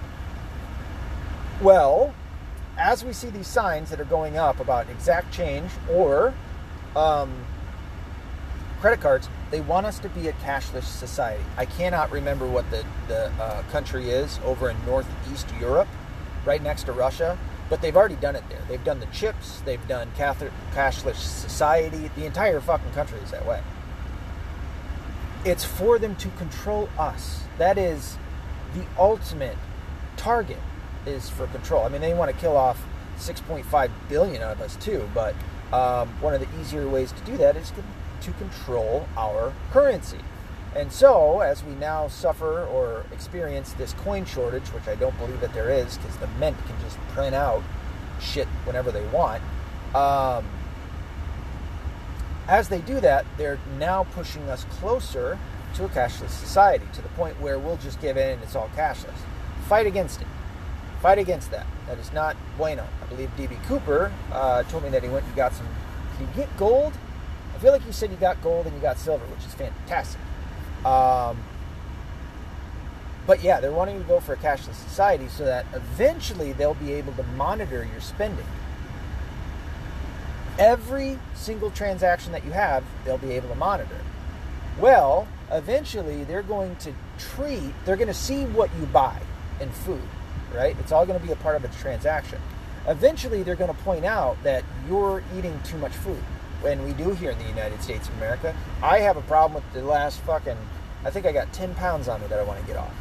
Well, 1.61 2.15
as 2.77 3.05
we 3.05 3.13
see 3.13 3.31
these 3.31 3.47
signs 3.47 3.91
that 3.91 4.01
are 4.01 4.05
going 4.05 4.37
up 4.37 4.61
about 4.61 4.89
exact 4.91 5.33
change 5.33 5.71
or 5.91 6.35
um, 6.97 7.33
credit 8.81 9.01
cards, 9.01 9.29
they 9.51 9.61
want 9.61 9.87
us 9.87 9.99
to 10.01 10.09
be 10.09 10.29
a 10.29 10.33
cashless 10.35 10.85
society. 10.85 11.45
I 11.57 11.67
cannot 11.67 12.11
remember 12.11 12.47
what 12.47 12.69
the, 12.71 12.85
the 13.09 13.31
uh, 13.41 13.63
country 13.71 14.11
is 14.11 14.41
over 14.45 14.71
in 14.71 14.77
Northeast 14.87 15.47
Europe, 15.61 15.89
right 16.45 16.63
next 16.63 16.85
to 16.85 16.93
Russia, 16.93 17.39
but 17.71 17.81
they've 17.81 17.97
already 17.97 18.17
done 18.17 18.35
it 18.35 18.45
there. 18.49 18.61
They've 18.69 18.83
done 18.83 19.01
the 19.01 19.07
chips, 19.07 19.61
they've 19.65 19.87
done 19.87 20.11
cashless 20.17 21.17
society. 21.17 22.11
The 22.17 22.27
entire 22.27 22.61
fucking 22.61 22.91
country 22.93 23.19
is 23.21 23.31
that 23.31 23.47
way. 23.47 23.63
It's 25.45 25.65
for 25.65 25.99
them 25.99 26.15
to 26.17 26.29
control 26.31 26.89
us. 26.99 27.43
That 27.59 27.79
is 27.79 28.17
the 28.75 28.85
ultimate 28.99 29.57
target 30.17 30.59
is 31.05 31.29
for 31.29 31.47
control. 31.49 31.85
I 31.85 31.89
mean, 31.89 32.01
they 32.01 32.15
want 32.15 32.31
to 32.31 32.37
kill 32.37 32.57
off 32.57 32.85
6.5 33.19 33.91
billion 34.09 34.43
of 34.43 34.61
us 34.61 34.77
too, 34.77 35.09
but 35.15 35.35
um, 35.73 36.09
one 36.21 36.35
of 36.35 36.41
the 36.41 36.61
easier 36.61 36.89
ways 36.89 37.13
to 37.13 37.21
do 37.23 37.37
that 37.39 37.57
is 37.57 37.73
to 38.23 38.33
control 38.33 39.09
our 39.17 39.53
currency. 39.73 40.19
And 40.75 40.91
so, 40.91 41.41
as 41.41 41.63
we 41.63 41.75
now 41.75 42.09
suffer 42.09 42.65
or 42.65 43.05
experience 43.13 43.73
this 43.75 43.93
coin 43.93 44.25
shortage, 44.25 44.67
which 44.69 44.89
I 44.89 44.95
don't 44.95 45.17
believe 45.19 45.41
that 45.41 45.53
there 45.53 45.71
is, 45.71 45.99
because 45.99 46.17
the 46.17 46.29
mint 46.39 46.57
can 46.67 46.77
just 46.83 46.97
print 47.09 47.35
out 47.35 47.63
shit 48.21 48.47
whenever 48.65 48.91
they 48.91 49.05
want. 49.09 49.43
Um, 49.95 50.47
as 52.49 52.69
they 52.69 52.81
do 52.81 53.01
that, 53.01 53.25
they're 53.37 53.59
now 53.79 54.05
pushing 54.05 54.49
us 54.49 54.65
closer 54.65 55.39
to 55.75 55.85
a 55.85 55.89
cashless 55.89 56.31
society, 56.31 56.85
to 56.93 57.03
the 57.03 57.09
point 57.11 57.41
where 57.41 57.59
we'll 57.59 57.77
just 57.79 58.01
give 58.01 58.17
in 58.17 58.29
and 58.29 58.43
it's 58.43 58.55
all 58.55 58.69
cashless. 58.77 59.17
Fight 59.69 59.87
against 59.87 60.21
it. 60.21 60.27
Fight 61.01 61.19
against 61.19 61.51
that. 61.51 61.67
That 61.87 61.99
is 61.99 62.13
not 62.13 62.37
bueno. 62.57 62.87
I 63.03 63.07
believe 63.07 63.31
DB 63.37 63.63
Cooper 63.67 64.13
uh, 64.31 64.63
told 64.65 64.85
me 64.85 64.91
that 64.91 65.03
he 65.03 65.09
went 65.09 65.25
and 65.25 65.35
got 65.35 65.53
some. 65.55 65.67
Did 66.19 66.29
he 66.29 66.35
get 66.37 66.57
gold? 66.57 66.93
I 67.55 67.59
feel 67.59 67.73
like 67.73 67.85
you 67.87 67.93
said 67.93 68.11
you 68.11 68.17
got 68.17 68.41
gold 68.43 68.67
and 68.67 68.75
you 68.75 68.83
got 68.83 68.99
silver, 68.99 69.25
which 69.27 69.47
is 69.47 69.55
fantastic. 69.55 70.21
Um, 70.85 71.43
but 73.27 73.43
yeah, 73.43 73.61
they're 73.61 73.73
wanting 73.73 74.01
to 74.01 74.09
go 74.09 74.21
for 74.21 74.33
a 74.33 74.37
cashless 74.37 74.75
society 74.75 75.29
so 75.29 75.45
that 75.45 75.67
eventually 75.75 76.53
they'll 76.53 76.75
be 76.75 76.93
able 76.93 77.13
to 77.15 77.23
monitor 77.23 77.89
your 77.91 78.01
spending. 78.01 78.47
Every 80.59 81.19
single 81.35 81.71
transaction 81.71 82.33
that 82.33 82.45
you 82.45 82.51
have, 82.53 82.85
they'll 83.05 83.19
be 83.19 83.33
able 83.33 83.49
to 83.49 83.55
monitor. 83.55 83.99
Well, 84.79 85.27
eventually 85.51 86.25
they're 86.25 86.43
going 86.43 86.77
to 86.77 86.93
treat, 87.19 87.73
they're 87.85 87.97
going 87.97 88.09
to 88.09 88.15
see 88.15 88.45
what 88.47 88.71
you 88.79 88.87
buy 88.87 89.21
in 89.61 89.71
food 89.71 90.03
right? 90.55 90.77
It's 90.79 90.93
all 90.93 91.07
going 91.07 91.19
to 91.19 91.25
be 91.25 91.33
a 91.33 91.37
part 91.37 91.57
of 91.57 91.65
a 91.65 91.69
transaction. 91.81 92.39
Eventually, 92.87 93.43
they're 93.43 93.57
going 93.57 93.75
to 93.75 93.83
point 93.83 94.05
out 94.05 94.37
that 94.43 94.65
you're 94.89 95.23
eating 95.37 95.59
too 95.65 95.79
much 95.79 95.93
food. 95.93 96.23
When 96.61 96.85
we 96.85 96.93
do 96.93 97.11
here 97.11 97.31
in 97.31 97.39
the 97.39 97.49
United 97.49 97.83
States 97.83 98.09
of 98.09 98.17
America, 98.17 98.55
I 98.83 98.99
have 99.01 99.17
a 99.17 99.23
problem 99.23 99.55
with 99.55 99.73
the 99.73 99.85
last 99.85 100.21
fucking, 100.21 100.57
I 101.05 101.11
think 101.11 101.27
I 101.27 101.33
got 101.33 101.53
10 101.53 101.75
pounds 101.75 102.09
on 102.09 102.21
me 102.21 102.27
that 102.29 102.39
I 102.39 102.43
want 102.43 102.61
to 102.61 102.67
get 102.67 102.77
off, 102.77 102.95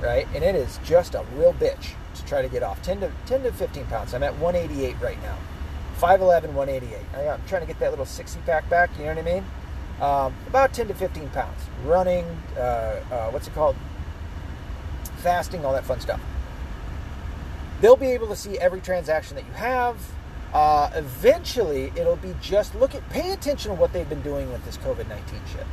right? 0.00 0.26
And 0.34 0.44
it 0.44 0.54
is 0.54 0.78
just 0.84 1.14
a 1.14 1.24
real 1.34 1.54
bitch 1.54 1.92
to 2.14 2.24
try 2.26 2.42
to 2.42 2.48
get 2.48 2.62
off. 2.62 2.82
10 2.82 3.00
to 3.00 3.12
10 3.26 3.44
to 3.44 3.52
15 3.52 3.86
pounds. 3.86 4.12
I'm 4.12 4.22
at 4.22 4.36
188 4.36 4.96
right 5.00 5.20
now. 5.22 5.36
5'11, 6.02 6.52
188. 6.52 7.00
I'm 7.14 7.40
trying 7.46 7.60
to 7.60 7.66
get 7.66 7.78
that 7.78 7.90
little 7.90 8.04
60 8.04 8.40
pack 8.40 8.68
back, 8.68 8.90
you 8.98 9.04
know 9.04 9.14
what 9.14 9.18
I 9.18 9.22
mean? 9.22 9.44
Um, 10.00 10.34
about 10.48 10.74
10 10.74 10.88
to 10.88 10.94
15 10.94 11.28
pounds. 11.28 11.60
Running, 11.84 12.24
uh, 12.56 12.60
uh, 12.60 13.30
what's 13.30 13.46
it 13.46 13.54
called? 13.54 13.76
Fasting, 15.18 15.64
all 15.64 15.72
that 15.74 15.84
fun 15.84 16.00
stuff. 16.00 16.20
They'll 17.80 17.94
be 17.94 18.08
able 18.08 18.26
to 18.28 18.36
see 18.36 18.58
every 18.58 18.80
transaction 18.80 19.36
that 19.36 19.46
you 19.46 19.52
have. 19.52 19.96
Uh, 20.52 20.90
eventually, 20.96 21.92
it'll 21.94 22.16
be 22.16 22.34
just 22.40 22.74
look 22.74 22.96
at, 22.96 23.08
pay 23.10 23.30
attention 23.30 23.70
to 23.70 23.76
what 23.76 23.92
they've 23.92 24.08
been 24.08 24.22
doing 24.22 24.52
with 24.52 24.64
this 24.64 24.78
COVID 24.78 25.08
19 25.08 25.40
shit, 25.52 25.66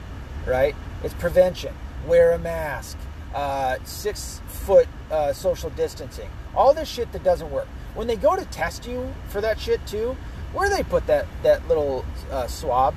right? 0.45 0.75
It's 1.03 1.15
prevention, 1.15 1.73
wear 2.07 2.33
a 2.33 2.39
mask, 2.39 2.99
uh, 3.33 3.77
six 3.83 4.41
foot 4.47 4.87
uh, 5.09 5.33
social 5.33 5.71
distancing, 5.71 6.29
all 6.55 6.73
this 6.73 6.87
shit 6.87 7.11
that 7.13 7.23
doesn't 7.23 7.49
work. 7.49 7.67
When 7.95 8.07
they 8.07 8.15
go 8.15 8.35
to 8.35 8.45
test 8.45 8.87
you 8.87 9.13
for 9.29 9.41
that 9.41 9.59
shit 9.59 9.85
too, 9.85 10.15
where 10.53 10.69
they 10.69 10.83
put 10.83 11.07
that, 11.07 11.25
that 11.43 11.67
little 11.67 12.05
uh, 12.31 12.47
swab? 12.47 12.95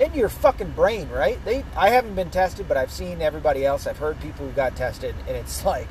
into 0.00 0.16
your 0.16 0.30
fucking 0.30 0.70
brain, 0.70 1.08
right? 1.10 1.42
They 1.44 1.62
I 1.76 1.90
haven't 1.90 2.14
been 2.14 2.30
tested, 2.30 2.66
but 2.66 2.76
I've 2.76 2.90
seen 2.90 3.20
everybody 3.20 3.64
else. 3.66 3.86
I've 3.86 3.98
heard 3.98 4.18
people 4.20 4.46
who 4.46 4.52
got 4.52 4.74
tested, 4.74 5.14
and 5.28 5.36
it's 5.36 5.64
like 5.64 5.86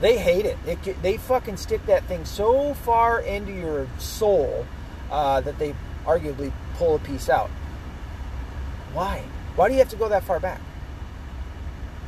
they 0.00 0.16
hate 0.16 0.46
it. 0.46 0.56
it 0.66 1.02
they 1.02 1.18
fucking 1.18 1.58
stick 1.58 1.84
that 1.86 2.04
thing 2.06 2.24
so 2.24 2.74
far 2.74 3.20
into 3.20 3.52
your 3.52 3.86
soul 3.98 4.66
uh, 5.10 5.40
that 5.42 5.58
they 5.58 5.74
arguably 6.06 6.52
pull 6.74 6.96
a 6.96 6.98
piece 6.98 7.28
out. 7.28 7.50
Why? 8.94 9.22
Why 9.56 9.68
do 9.68 9.74
you 9.74 9.80
have 9.80 9.90
to 9.90 9.96
go 9.96 10.08
that 10.08 10.24
far 10.24 10.40
back? 10.40 10.60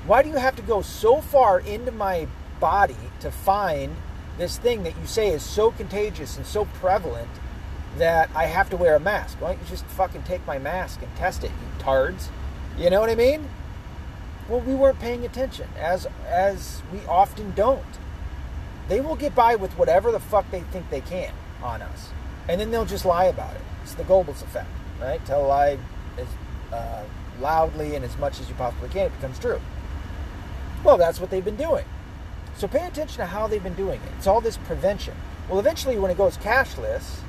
Why 0.07 0.23
do 0.23 0.31
you 0.31 0.37
have 0.37 0.57
to 0.57 0.63
go 0.63 0.83
so 0.83 1.21
far 1.21 1.61
into 1.61 1.93
my 1.93 2.27
body 2.59 2.97
to 3.21 3.31
find 3.31 3.95
this 4.43 4.59
thing 4.59 4.83
that 4.83 4.99
you 5.01 5.07
say 5.07 5.29
is 5.29 5.41
so 5.41 5.71
contagious 5.71 6.37
and 6.37 6.45
so 6.45 6.65
prevalent 6.65 7.31
that 7.97 8.29
I 8.35 8.47
have 8.47 8.69
to 8.71 8.77
wear 8.77 8.97
a 8.97 9.01
mask? 9.01 9.41
Why 9.41 9.53
don't 9.53 9.63
you 9.63 9.69
just 9.69 9.85
fucking 9.87 10.25
take 10.25 10.45
my 10.49 10.59
mask 10.59 11.01
and 11.01 11.15
test 11.15 11.45
it, 11.45 11.51
you 11.51 11.79
tards? 11.79 12.29
You 12.77 12.91
know 12.91 13.01
what 13.01 13.09
I 13.09 13.15
mean? 13.15 13.49
Well, 14.49 14.59
we 14.59 14.75
weren't 14.75 14.99
paying 14.99 15.25
attention, 15.25 15.69
as 15.79 16.09
as 16.27 16.83
we 16.93 16.99
often 17.07 17.53
don't. 17.53 17.85
They 18.89 19.01
will 19.01 19.15
get 19.15 19.33
by 19.33 19.55
with 19.55 19.79
whatever 19.79 20.11
the 20.11 20.19
fuck 20.19 20.51
they 20.51 20.63
think 20.63 20.91
they 20.91 21.03
can 21.03 21.33
on 21.63 21.81
us, 21.81 22.11
and 22.49 22.61
then 22.61 22.73
they'll 22.73 22.85
just 22.85 23.05
lie 23.05 23.27
about 23.27 23.55
it. 23.55 23.63
It's 23.85 23.95
the 23.95 24.03
Goebbels 24.03 24.43
effect, 24.43 24.71
right? 25.01 25.25
Tell 25.25 25.47
a 25.47 25.47
lie 25.47 25.79
as 26.19 26.27
uh, 26.73 27.05
loudly 27.41 27.95
and 27.95 28.05
as 28.05 28.19
much 28.19 28.41
as 28.41 28.49
you 28.49 28.57
possibly 28.57 28.89
can, 28.89 29.07
it 29.07 29.15
becomes 29.15 29.39
true. 29.39 29.61
Well, 30.83 30.97
that's 30.97 31.21
what 31.21 31.31
they've 31.31 31.45
been 31.45 31.57
doing. 31.57 31.85
So 32.57 32.69
pay 32.69 32.87
attention 32.87 33.19
to 33.19 33.27
how 33.27 33.47
they've 33.47 33.63
been 33.63 33.75
doing 33.75 34.01
it. 34.01 34.13
It's 34.19 34.27
all 34.27 34.41
this 34.41 34.57
prevention. 34.57 35.15
Well, 35.49 35.59
eventually, 35.59 35.99
when 35.99 36.11
it 36.11 36.17
goes 36.17 36.37
cashless, 36.37 37.21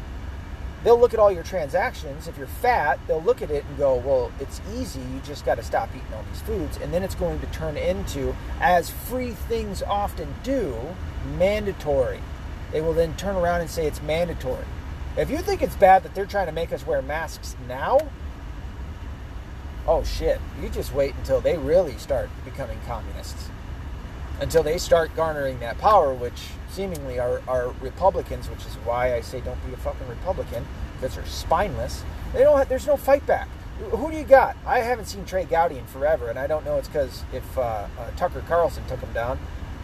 they'll 0.84 1.00
look 1.00 1.14
at 1.14 1.20
all 1.20 1.32
your 1.32 1.44
transactions. 1.44 2.28
If 2.28 2.38
you're 2.38 2.48
fat, 2.48 3.00
they'll 3.08 3.22
look 3.22 3.42
at 3.42 3.50
it 3.50 3.66
and 3.66 3.78
go, 3.78 3.96
well, 3.96 4.32
it's 4.40 4.62
easy. 4.76 5.00
You 5.00 5.22
just 5.26 5.46
got 5.46 5.56
to 5.56 5.64
stop 5.64 5.90
eating 5.96 6.14
all 6.14 6.24
these 6.32 6.42
foods. 6.42 6.78
And 6.78 6.94
then 6.94 7.04
it's 7.04 7.16
going 7.16 7.40
to 7.40 7.48
turn 7.48 7.78
into, 7.78 8.36
as 8.60 8.90
free 8.90 9.32
things 9.32 9.82
often 9.82 10.34
do, 10.44 10.76
mandatory. 11.38 12.20
They 12.72 12.82
will 12.82 12.94
then 12.94 13.16
turn 13.16 13.36
around 13.36 13.62
and 13.62 13.70
say 13.70 13.86
it's 13.88 14.02
mandatory. 14.02 14.66
If 15.16 15.30
you 15.30 15.38
think 15.38 15.62
it's 15.62 15.76
bad 15.76 16.04
that 16.04 16.16
they're 16.16 16.26
trying 16.26 16.48
to 16.48 16.52
make 16.52 16.72
us 16.72 16.86
wear 16.86 17.02
masks 17.02 17.56
now, 17.68 18.00
oh 19.88 20.04
shit, 20.04 20.40
you 20.62 20.70
just 20.70 20.94
wait 20.94 21.14
until 21.16 21.40
they 21.40 21.58
really 21.58 21.98
start 21.98 22.30
becoming 22.44 22.80
communists. 22.88 23.50
Until 24.44 24.62
they 24.62 24.78
start 24.78 25.16
garnering 25.16 25.58
that 25.62 25.78
power, 25.78 26.14
which 26.14 26.50
seemingly 26.70 27.18
are, 27.18 27.42
are 27.48 27.70
Republicans, 27.80 28.50
which 28.50 28.66
is 28.66 28.74
why 28.84 29.16
I 29.16 29.22
say 29.22 29.40
don't 29.40 29.66
be 29.66 29.72
a 29.72 29.78
fucking 29.78 30.06
Republican, 30.10 30.68
because 30.96 31.16
they're 31.16 31.26
spineless. 31.26 32.04
They 32.34 32.42
don't 32.42 32.58
have, 32.58 32.68
there's 32.68 32.86
no 32.86 32.98
fight 32.98 33.26
back. 33.26 33.48
Who 33.92 34.12
do 34.12 34.18
you 34.18 34.26
got? 34.26 34.58
I 34.66 34.80
haven't 34.80 35.06
seen 35.06 35.24
Trey 35.24 35.46
Gowdy 35.46 35.78
in 35.78 35.86
forever, 35.86 36.30
and 36.30 36.38
I 36.38 36.48
don't 36.48 36.66
know 36.66 36.78
it's 36.78 36.90
because 36.90 37.24
if 37.32 37.58
uh, 37.58 37.88
uh, 37.98 38.12
Tucker 38.18 38.44
Carlson 38.48 38.86
took 38.88 39.00
him 39.00 39.14
down. 39.14 39.40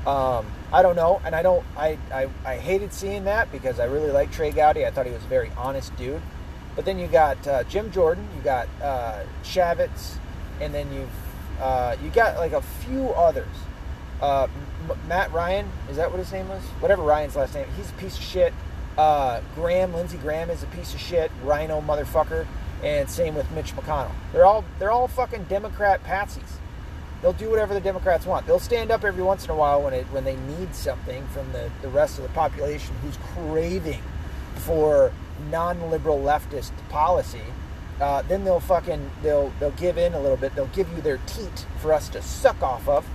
Um, 0.05 0.45
I 0.73 0.81
don't 0.81 0.97
know, 0.97 1.21
and 1.23 1.35
I 1.35 1.41
don't. 1.41 1.65
I, 1.77 1.97
I 2.11 2.27
I 2.43 2.57
hated 2.57 2.91
seeing 2.91 3.23
that 3.23 3.49
because 3.53 3.79
I 3.79 3.85
really 3.85 4.11
like 4.11 4.29
Trey 4.29 4.51
Gowdy. 4.51 4.85
I 4.85 4.91
thought 4.91 5.05
he 5.05 5.13
was 5.13 5.23
a 5.23 5.27
very 5.27 5.51
honest 5.55 5.95
dude. 5.95 6.21
But 6.75 6.83
then 6.83 6.99
you 6.99 7.07
got 7.07 7.47
uh, 7.47 7.63
Jim 7.63 7.91
Jordan, 7.91 8.27
you 8.35 8.41
got 8.41 8.67
uh, 8.81 9.23
Chaffetz, 9.41 10.17
and 10.59 10.73
then 10.73 10.91
you've 10.93 11.61
uh, 11.61 11.95
you 12.03 12.09
got 12.09 12.35
like 12.35 12.51
a 12.51 12.61
few 12.61 13.09
others. 13.11 13.47
Uh, 14.21 14.47
Matt 15.07 15.31
Ryan, 15.31 15.69
is 15.89 15.97
that 15.97 16.09
what 16.09 16.19
his 16.19 16.31
name 16.31 16.47
was? 16.49 16.61
Whatever 16.81 17.03
Ryan's 17.03 17.35
last 17.35 17.53
name. 17.53 17.67
He's 17.77 17.89
a 17.89 17.93
piece 17.93 18.17
of 18.17 18.23
shit. 18.23 18.53
Uh, 18.97 19.41
Graham, 19.55 19.93
Lindsey 19.93 20.17
Graham 20.17 20.49
is 20.49 20.63
a 20.63 20.67
piece 20.67 20.93
of 20.93 20.99
shit. 20.99 21.31
RINO 21.43 21.81
motherfucker. 21.81 22.45
And 22.83 23.09
same 23.09 23.35
with 23.35 23.49
Mitch 23.51 23.75
McConnell. 23.75 24.11
They're 24.31 24.45
all 24.45 24.63
they're 24.79 24.91
all 24.91 25.07
fucking 25.07 25.43
Democrat 25.45 26.03
patsies. 26.03 26.59
They'll 27.21 27.33
do 27.33 27.49
whatever 27.49 27.73
the 27.73 27.81
Democrats 27.81 28.25
want. 28.25 28.47
They'll 28.47 28.59
stand 28.59 28.91
up 28.91 29.03
every 29.03 29.23
once 29.23 29.43
in 29.43 29.51
a 29.51 29.55
while 29.55 29.81
when 29.81 29.93
it 29.93 30.05
when 30.11 30.23
they 30.23 30.37
need 30.37 30.73
something 30.73 31.25
from 31.27 31.51
the, 31.51 31.69
the 31.81 31.89
rest 31.89 32.17
of 32.17 32.23
the 32.23 32.29
population 32.29 32.95
who's 33.01 33.17
craving 33.33 34.01
for 34.55 35.11
non-liberal 35.51 36.19
leftist 36.19 36.71
policy. 36.87 37.41
Uh, 37.99 38.21
then 38.23 38.45
they'll 38.45 38.61
fucking 38.61 39.11
they'll 39.21 39.51
they'll 39.59 39.71
give 39.71 39.97
in 39.97 40.13
a 40.13 40.19
little 40.19 40.37
bit. 40.37 40.55
They'll 40.55 40.67
give 40.67 40.89
you 40.95 41.01
their 41.01 41.17
teat 41.27 41.65
for 41.81 41.91
us 41.91 42.07
to 42.09 42.21
suck 42.21 42.61
off 42.61 42.87
of, 42.87 43.05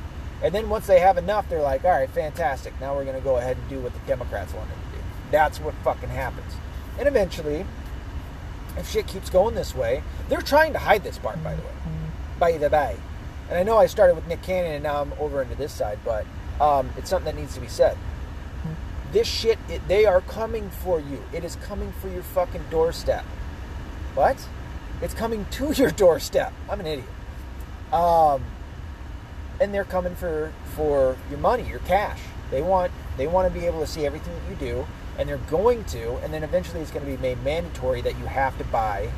and 0.43 0.55
then 0.55 0.69
once 0.69 0.87
they 0.87 1.01
have 1.01 1.19
enough, 1.19 1.49
they're 1.49 1.63
like, 1.63 1.85
all 1.85 1.91
right, 1.91 2.11
fantastic. 2.11 2.79
Now 2.81 2.95
we're 2.95 3.05
gonna 3.05 3.21
go 3.21 3.37
ahead 3.37 3.57
and 3.57 3.69
do 3.69 3.81
what 3.81 3.93
the 3.93 4.01
Democrats 4.01 4.53
wanted 4.53 4.75
to 4.75 4.99
do. 4.99 5.05
That's 5.31 5.61
what 5.61 5.75
fucking 5.85 6.11
happens. 6.11 6.53
And 6.99 7.09
eventually, 7.09 7.65
if 8.77 8.91
shit 8.91 9.07
keeps 9.07 9.31
going 9.31 9.55
this 9.55 9.75
way, 9.75 10.03
they're 10.29 10.41
trying 10.41 10.73
to 10.73 10.79
hide 10.79 11.05
this 11.05 11.19
part, 11.19 11.43
by 11.43 11.55
the 11.55 11.63
way. 11.63 11.69
By 12.39 12.59
the 12.59 12.69
way. 12.69 12.97
And 13.49 13.59
I 13.59 13.63
know 13.63 13.79
I 13.79 13.87
started 13.87 14.15
with 14.15 14.27
Nick 14.27 14.43
Cannon 14.43 14.73
and 14.73 14.83
now 14.83 15.03
I'm 15.03 15.13
over 15.21 15.43
into 15.43 15.55
this 15.55 15.73
side, 15.73 15.99
but 16.05 16.27
um, 16.61 16.91
it's 16.97 17.11
something 17.11 17.35
that 17.35 17.41
needs 17.41 17.55
to 17.55 17.61
be 17.61 17.69
said. 17.69 17.97
This 19.13 19.29
shit, 19.29 19.59
it, 19.69 19.87
they 19.87 20.07
are 20.07 20.21
coming 20.23 20.71
for 20.71 20.99
you. 20.99 21.23
It 21.33 21.45
is 21.45 21.57
coming 21.57 21.93
for 22.01 22.09
your 22.09 22.23
fucking 22.23 22.65
doorstep. 22.71 23.25
What? 24.15 24.37
It's 25.01 25.15
coming 25.15 25.47
to 25.53 25.73
your 25.73 25.91
doorstep. 26.03 26.53
I'm 26.69 26.81
an 26.81 26.87
idiot. 26.87 27.09
Um, 27.93 28.43
and 29.61 29.73
they're 29.73 29.85
coming 29.85 30.15
for 30.15 30.53
for 30.75 31.17
your 31.31 31.39
money, 31.39 31.69
your 31.69 31.81
cash. 31.81 32.21
They 32.51 32.63
want 32.63 32.93
they 33.17 33.27
want 33.27 33.53
to 33.53 33.59
be 33.59 33.67
able 33.67 33.81
to 33.81 33.87
see 33.87 34.07
everything 34.07 34.35
that 34.35 34.51
you 34.51 34.57
do, 34.57 34.87
and 35.19 35.29
they're 35.29 35.39
going 35.39 35.85
to. 35.85 36.17
And 36.19 36.33
then 36.33 36.43
eventually, 36.43 36.81
it's 36.81 36.91
going 36.91 37.05
to 37.05 37.11
be 37.11 37.19
made 37.19 37.43
mandatory 37.43 38.01
that 38.03 38.19
you 38.19 38.27
have 38.27 38.57
to 38.59 38.65
buy 38.65 39.11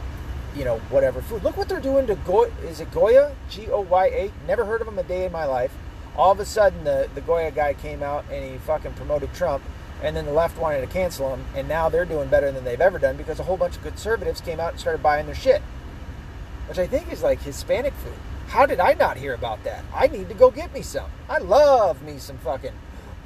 you 0.56 0.64
know, 0.64 0.78
whatever 0.88 1.20
food. 1.20 1.44
Look 1.44 1.56
what 1.56 1.68
they're 1.68 1.80
doing 1.80 2.06
to 2.06 2.14
Goya. 2.14 2.50
Is 2.64 2.80
it 2.80 2.90
Goya? 2.90 3.34
G 3.50 3.68
O 3.70 3.80
Y 3.82 4.06
A. 4.06 4.32
Never 4.46 4.64
heard 4.64 4.80
of 4.80 4.88
him 4.88 4.98
a 4.98 5.02
day 5.02 5.26
in 5.26 5.32
my 5.32 5.44
life. 5.44 5.72
All 6.16 6.32
of 6.32 6.40
a 6.40 6.46
sudden, 6.46 6.84
the, 6.84 7.10
the 7.14 7.20
Goya 7.20 7.50
guy 7.50 7.74
came 7.74 8.02
out 8.02 8.24
and 8.32 8.52
he 8.52 8.58
fucking 8.58 8.94
promoted 8.94 9.34
Trump, 9.34 9.62
and 10.02 10.16
then 10.16 10.24
the 10.24 10.32
left 10.32 10.58
wanted 10.58 10.80
to 10.80 10.86
cancel 10.86 11.34
him, 11.34 11.44
and 11.54 11.68
now 11.68 11.90
they're 11.90 12.06
doing 12.06 12.28
better 12.28 12.50
than 12.50 12.64
they've 12.64 12.80
ever 12.80 12.98
done 12.98 13.18
because 13.18 13.38
a 13.38 13.42
whole 13.42 13.58
bunch 13.58 13.76
of 13.76 13.82
conservatives 13.82 14.40
came 14.40 14.58
out 14.58 14.70
and 14.70 14.80
started 14.80 15.02
buying 15.02 15.26
their 15.26 15.34
shit, 15.34 15.60
which 16.68 16.78
I 16.78 16.86
think 16.86 17.12
is 17.12 17.22
like 17.22 17.42
Hispanic 17.42 17.92
food. 17.92 18.14
How 18.56 18.64
did 18.64 18.80
I 18.80 18.94
not 18.94 19.18
hear 19.18 19.34
about 19.34 19.62
that? 19.64 19.84
I 19.94 20.06
need 20.06 20.28
to 20.30 20.34
go 20.34 20.50
get 20.50 20.72
me 20.72 20.80
some. 20.80 21.10
I 21.28 21.38
love 21.38 22.02
me 22.02 22.18
some 22.18 22.38
fucking. 22.38 22.72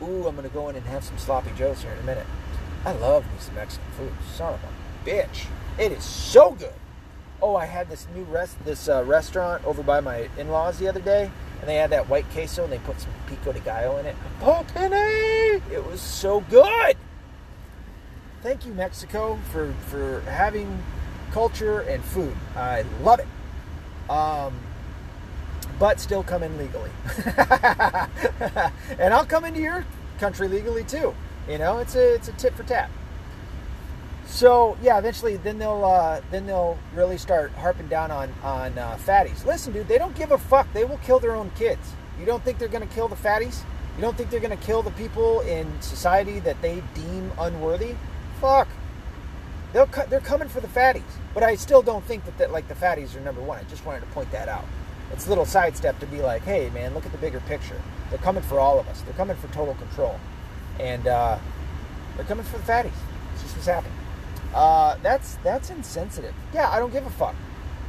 Ooh, 0.02 0.26
I'm 0.26 0.34
gonna 0.34 0.48
go 0.48 0.68
in 0.68 0.76
and 0.76 0.84
have 0.86 1.04
some 1.04 1.18
sloppy 1.18 1.52
joes 1.56 1.82
here 1.82 1.92
in 1.92 1.98
a 2.00 2.02
minute. 2.02 2.26
I 2.84 2.92
love 2.92 3.24
me 3.24 3.38
some 3.38 3.54
Mexican 3.54 3.90
food. 3.92 4.12
Son 4.34 4.54
of 4.54 4.60
a 4.64 5.08
bitch. 5.08 5.46
It 5.78 5.92
is 5.92 6.02
so 6.02 6.50
good 6.50 6.74
oh, 7.42 7.56
I 7.56 7.66
had 7.66 7.88
this 7.88 8.06
new 8.14 8.24
rest 8.24 8.62
this 8.64 8.88
uh, 8.88 9.04
restaurant 9.04 9.64
over 9.64 9.82
by 9.82 10.00
my 10.00 10.28
in-laws 10.38 10.78
the 10.78 10.88
other 10.88 11.00
day, 11.00 11.30
and 11.60 11.68
they 11.68 11.76
had 11.76 11.90
that 11.90 12.08
white 12.08 12.28
queso 12.30 12.64
and 12.64 12.72
they 12.72 12.78
put 12.78 13.00
some 13.00 13.12
pico 13.26 13.52
de 13.52 13.60
gallo 13.60 13.98
in 13.98 14.06
it. 14.06 14.16
Oh, 14.42 14.64
penny! 14.74 15.62
It 15.72 15.86
was 15.86 16.00
so 16.00 16.40
good. 16.50 16.96
Thank 18.42 18.66
you, 18.66 18.72
Mexico, 18.72 19.38
for 19.52 19.72
for 19.88 20.20
having 20.22 20.82
culture 21.32 21.80
and 21.80 22.02
food. 22.04 22.36
I 22.56 22.84
love 23.02 23.20
it. 23.20 23.28
Um, 24.10 24.58
but 25.80 25.98
still 25.98 26.22
come 26.22 26.44
in 26.44 26.56
legally, 26.58 26.90
and 28.98 29.12
I'll 29.12 29.26
come 29.26 29.44
into 29.44 29.60
your 29.60 29.84
country 30.20 30.46
legally 30.46 30.84
too. 30.84 31.14
You 31.48 31.58
know, 31.58 31.78
it's 31.78 31.96
a 31.96 32.14
it's 32.14 32.28
a 32.28 32.32
tit 32.32 32.54
for 32.54 32.62
tat. 32.62 32.90
So 34.26 34.76
yeah, 34.82 34.98
eventually, 34.98 35.38
then 35.38 35.58
they'll 35.58 35.84
uh, 35.84 36.20
then 36.30 36.46
they'll 36.46 36.78
really 36.94 37.18
start 37.18 37.50
harping 37.52 37.88
down 37.88 38.10
on 38.10 38.32
on 38.44 38.78
uh, 38.78 38.96
fatties. 39.04 39.44
Listen, 39.44 39.72
dude, 39.72 39.88
they 39.88 39.98
don't 39.98 40.14
give 40.14 40.30
a 40.30 40.38
fuck. 40.38 40.72
They 40.72 40.84
will 40.84 40.98
kill 40.98 41.18
their 41.18 41.34
own 41.34 41.50
kids. 41.56 41.94
You 42.20 42.26
don't 42.26 42.44
think 42.44 42.58
they're 42.58 42.68
to 42.68 42.86
kill 42.86 43.08
the 43.08 43.16
fatties? 43.16 43.62
You 43.96 44.02
don't 44.02 44.16
think 44.16 44.30
they're 44.30 44.40
to 44.40 44.56
kill 44.56 44.82
the 44.82 44.90
people 44.92 45.40
in 45.40 45.80
society 45.80 46.40
that 46.40 46.60
they 46.62 46.82
deem 46.94 47.32
unworthy? 47.38 47.94
Fuck. 48.40 48.68
They'll 49.72 49.88
they're 50.08 50.20
coming 50.20 50.48
for 50.48 50.60
the 50.60 50.68
fatties. 50.68 51.02
But 51.32 51.42
I 51.42 51.54
still 51.54 51.80
don't 51.80 52.04
think 52.04 52.24
that, 52.26 52.36
that 52.38 52.52
like 52.52 52.68
the 52.68 52.74
fatties 52.74 53.16
are 53.16 53.20
number 53.20 53.40
one. 53.40 53.58
I 53.58 53.62
just 53.64 53.86
wanted 53.86 54.00
to 54.00 54.06
point 54.06 54.30
that 54.32 54.48
out. 54.48 54.64
It's 55.12 55.26
a 55.26 55.28
little 55.28 55.44
sidestep 55.44 55.98
to 56.00 56.06
be 56.06 56.20
like, 56.20 56.42
hey 56.42 56.70
man, 56.70 56.94
look 56.94 57.04
at 57.06 57.12
the 57.12 57.18
bigger 57.18 57.40
picture. 57.40 57.80
They're 58.08 58.18
coming 58.18 58.42
for 58.42 58.58
all 58.58 58.78
of 58.78 58.88
us. 58.88 59.00
They're 59.02 59.14
coming 59.14 59.36
for 59.36 59.48
total 59.48 59.74
control, 59.74 60.18
and 60.78 61.06
uh, 61.06 61.38
they're 62.16 62.24
coming 62.26 62.44
for 62.44 62.58
the 62.58 62.64
fatties. 62.64 62.92
It's 63.34 63.42
just 63.42 63.56
what's 63.56 63.66
happening. 63.66 63.96
Uh, 64.54 64.96
that's 65.02 65.36
that's 65.44 65.70
insensitive. 65.70 66.34
Yeah, 66.52 66.70
I 66.70 66.78
don't 66.78 66.92
give 66.92 67.06
a 67.06 67.10
fuck. 67.10 67.34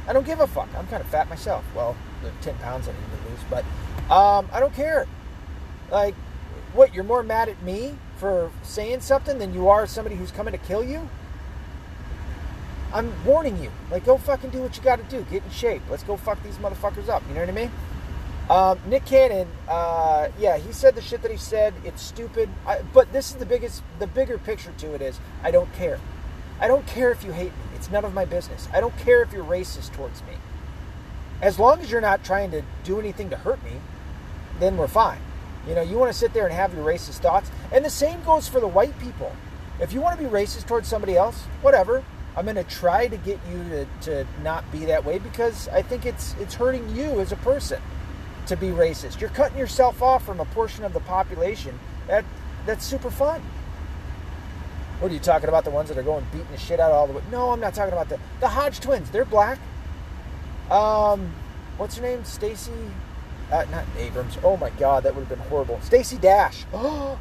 I 0.06 0.12
don't 0.12 0.26
give 0.26 0.40
a 0.40 0.46
fuck. 0.46 0.68
I'm 0.76 0.86
kind 0.88 1.02
of 1.02 1.08
fat 1.08 1.28
myself. 1.28 1.64
Well, 1.74 1.96
the 2.22 2.30
10 2.42 2.56
pounds 2.58 2.88
I 2.88 2.92
need 2.92 2.98
to 2.98 3.30
lose, 3.30 3.40
but 3.48 3.64
um, 4.12 4.48
I 4.52 4.58
don't 4.58 4.74
care. 4.74 5.06
Like, 5.90 6.14
what? 6.72 6.92
You're 6.94 7.04
more 7.04 7.22
mad 7.22 7.48
at 7.48 7.62
me 7.62 7.94
for 8.16 8.50
saying 8.62 9.00
something 9.00 9.38
than 9.38 9.54
you 9.54 9.68
are 9.68 9.86
somebody 9.86 10.16
who's 10.16 10.30
coming 10.30 10.52
to 10.52 10.58
kill 10.58 10.84
you? 10.84 11.08
I'm 12.92 13.12
warning 13.24 13.62
you. 13.62 13.70
Like, 13.90 14.04
go 14.04 14.18
fucking 14.18 14.50
do 14.50 14.60
what 14.60 14.76
you 14.76 14.82
got 14.82 14.96
to 14.96 15.04
do. 15.04 15.24
Get 15.30 15.42
in 15.42 15.50
shape. 15.50 15.82
Let's 15.90 16.02
go 16.02 16.16
fuck 16.16 16.42
these 16.42 16.56
motherfuckers 16.58 17.08
up. 17.08 17.22
You 17.28 17.34
know 17.34 17.40
what 17.40 17.48
I 17.48 17.52
mean? 17.52 17.70
Um, 18.50 18.78
Nick 18.86 19.06
Cannon, 19.06 19.48
uh, 19.68 20.28
yeah, 20.38 20.58
he 20.58 20.72
said 20.72 20.94
the 20.94 21.00
shit 21.00 21.22
that 21.22 21.30
he 21.30 21.36
said. 21.36 21.72
It's 21.84 22.02
stupid. 22.02 22.50
I, 22.66 22.82
but 22.92 23.12
this 23.12 23.30
is 23.30 23.36
the 23.36 23.46
biggest, 23.46 23.82
the 23.98 24.06
bigger 24.06 24.36
picture 24.36 24.72
to 24.78 24.94
it 24.94 25.00
is 25.00 25.18
I 25.42 25.50
don't 25.50 25.72
care. 25.74 26.00
I 26.60 26.68
don't 26.68 26.86
care 26.86 27.10
if 27.10 27.24
you 27.24 27.32
hate 27.32 27.52
me. 27.52 27.64
It's 27.74 27.90
none 27.90 28.04
of 28.04 28.12
my 28.12 28.24
business. 28.24 28.68
I 28.72 28.80
don't 28.80 28.96
care 28.98 29.22
if 29.22 29.32
you're 29.32 29.44
racist 29.44 29.92
towards 29.94 30.22
me. 30.22 30.34
As 31.40 31.58
long 31.58 31.80
as 31.80 31.90
you're 31.90 32.00
not 32.00 32.24
trying 32.24 32.50
to 32.50 32.62
do 32.84 33.00
anything 33.00 33.30
to 33.30 33.36
hurt 33.36 33.62
me, 33.64 33.72
then 34.60 34.76
we're 34.76 34.86
fine. 34.86 35.20
You 35.66 35.74
know, 35.74 35.82
you 35.82 35.96
want 35.96 36.12
to 36.12 36.18
sit 36.18 36.32
there 36.34 36.44
and 36.46 36.54
have 36.54 36.74
your 36.74 36.84
racist 36.84 37.20
thoughts. 37.20 37.50
And 37.72 37.84
the 37.84 37.90
same 37.90 38.22
goes 38.22 38.48
for 38.48 38.60
the 38.60 38.68
white 38.68 38.98
people. 38.98 39.34
If 39.80 39.92
you 39.92 40.00
want 40.00 40.18
to 40.18 40.24
be 40.24 40.30
racist 40.30 40.66
towards 40.66 40.88
somebody 40.88 41.16
else, 41.16 41.44
whatever. 41.62 42.04
I'm 42.36 42.44
going 42.44 42.56
to 42.56 42.64
try 42.64 43.08
to 43.08 43.16
get 43.18 43.38
you 43.50 43.62
to, 43.70 43.86
to 44.02 44.26
not 44.42 44.70
be 44.72 44.86
that 44.86 45.04
way 45.04 45.18
because 45.18 45.68
I 45.68 45.82
think 45.82 46.06
it's 46.06 46.34
it's 46.40 46.54
hurting 46.54 46.88
you 46.96 47.20
as 47.20 47.32
a 47.32 47.36
person 47.36 47.80
to 48.46 48.56
be 48.56 48.68
racist. 48.68 49.20
You're 49.20 49.30
cutting 49.30 49.58
yourself 49.58 50.02
off 50.02 50.24
from 50.24 50.40
a 50.40 50.44
portion 50.46 50.84
of 50.84 50.92
the 50.92 51.00
population 51.00 51.78
that 52.08 52.24
that's 52.66 52.84
super 52.84 53.10
fun. 53.10 53.42
What 55.00 55.10
are 55.10 55.14
you 55.14 55.20
talking 55.20 55.48
about? 55.48 55.64
The 55.64 55.70
ones 55.70 55.88
that 55.88 55.98
are 55.98 56.02
going 56.02 56.24
beating 56.32 56.46
the 56.52 56.58
shit 56.58 56.80
out 56.80 56.92
all 56.92 57.06
the 57.06 57.12
way? 57.12 57.22
No, 57.30 57.50
I'm 57.50 57.60
not 57.60 57.74
talking 57.74 57.92
about 57.92 58.08
the 58.08 58.18
the 58.40 58.48
Hodge 58.48 58.80
twins. 58.80 59.10
They're 59.10 59.24
black. 59.24 59.58
Um, 60.70 61.32
what's 61.76 61.96
her 61.96 62.02
name? 62.02 62.24
Stacey. 62.24 62.72
uh, 63.50 63.64
not 63.70 63.84
Abrams. 63.98 64.38
Oh 64.42 64.56
my 64.56 64.70
God, 64.70 65.02
that 65.02 65.14
would 65.14 65.22
have 65.22 65.28
been 65.28 65.46
horrible. 65.48 65.80
Stacey 65.82 66.18
Dash. 66.18 66.64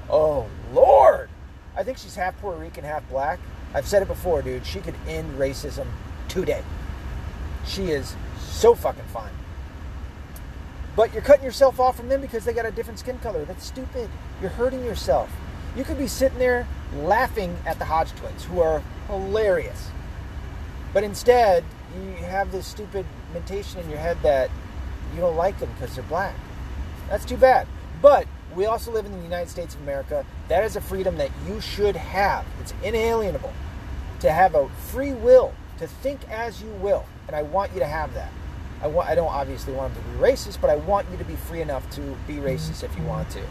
Oh 0.09 0.47
Lord, 0.73 1.29
I 1.75 1.83
think 1.83 1.97
she's 1.97 2.15
half 2.15 2.37
Puerto 2.41 2.59
Rican, 2.59 2.83
half 2.83 3.07
black. 3.09 3.39
I've 3.73 3.87
said 3.87 4.01
it 4.01 4.07
before, 4.07 4.41
dude. 4.41 4.65
She 4.65 4.79
could 4.79 4.95
end 5.07 5.37
racism 5.37 5.87
today. 6.27 6.63
She 7.65 7.91
is 7.91 8.15
so 8.39 8.75
fucking 8.75 9.05
fine. 9.05 9.31
But 10.95 11.13
you're 11.13 11.21
cutting 11.21 11.45
yourself 11.45 11.79
off 11.79 11.95
from 11.95 12.09
them 12.09 12.19
because 12.19 12.43
they 12.43 12.53
got 12.53 12.65
a 12.65 12.71
different 12.71 12.99
skin 12.99 13.17
color. 13.19 13.45
That's 13.45 13.65
stupid. 13.65 14.09
You're 14.41 14.49
hurting 14.49 14.83
yourself. 14.83 15.31
You 15.75 15.85
could 15.85 15.97
be 15.97 16.07
sitting 16.07 16.37
there 16.37 16.67
laughing 16.95 17.57
at 17.65 17.79
the 17.79 17.85
Hodge 17.85 18.11
twins, 18.11 18.43
who 18.43 18.59
are 18.59 18.83
hilarious. 19.07 19.89
But 20.93 21.03
instead, 21.03 21.63
you 21.95 22.25
have 22.25 22.51
this 22.51 22.67
stupid 22.67 23.05
mentation 23.33 23.79
in 23.79 23.89
your 23.89 23.99
head 23.99 24.17
that 24.23 24.49
you 25.15 25.21
don't 25.21 25.37
like 25.37 25.59
them 25.59 25.69
because 25.73 25.95
they're 25.95 26.03
black. 26.03 26.35
That's 27.09 27.23
too 27.23 27.37
bad. 27.37 27.67
But 28.01 28.27
we 28.55 28.65
also 28.65 28.91
live 28.91 29.05
in 29.05 29.11
the 29.11 29.23
United 29.23 29.49
States 29.49 29.75
of 29.75 29.81
America. 29.81 30.25
That 30.47 30.63
is 30.63 30.75
a 30.75 30.81
freedom 30.81 31.17
that 31.17 31.31
you 31.47 31.61
should 31.61 31.95
have. 31.95 32.45
It's 32.59 32.73
inalienable 32.83 33.53
to 34.19 34.31
have 34.31 34.55
a 34.55 34.69
free 34.69 35.13
will 35.13 35.53
to 35.79 35.87
think 35.87 36.27
as 36.29 36.61
you 36.61 36.69
will, 36.81 37.05
and 37.27 37.35
I 37.35 37.41
want 37.41 37.73
you 37.73 37.79
to 37.79 37.87
have 37.87 38.13
that. 38.13 38.31
I 38.81 38.87
want. 38.87 39.09
I 39.09 39.15
don't 39.15 39.31
obviously 39.31 39.73
want 39.73 39.93
them 39.93 40.03
to 40.03 40.09
be 40.09 40.17
racist, 40.17 40.59
but 40.59 40.69
I 40.69 40.75
want 40.75 41.07
you 41.11 41.17
to 41.17 41.23
be 41.23 41.35
free 41.35 41.61
enough 41.61 41.89
to 41.91 42.01
be 42.27 42.35
racist 42.35 42.83
if 42.83 42.95
you 42.97 43.03
want 43.03 43.29
to. 43.31 43.41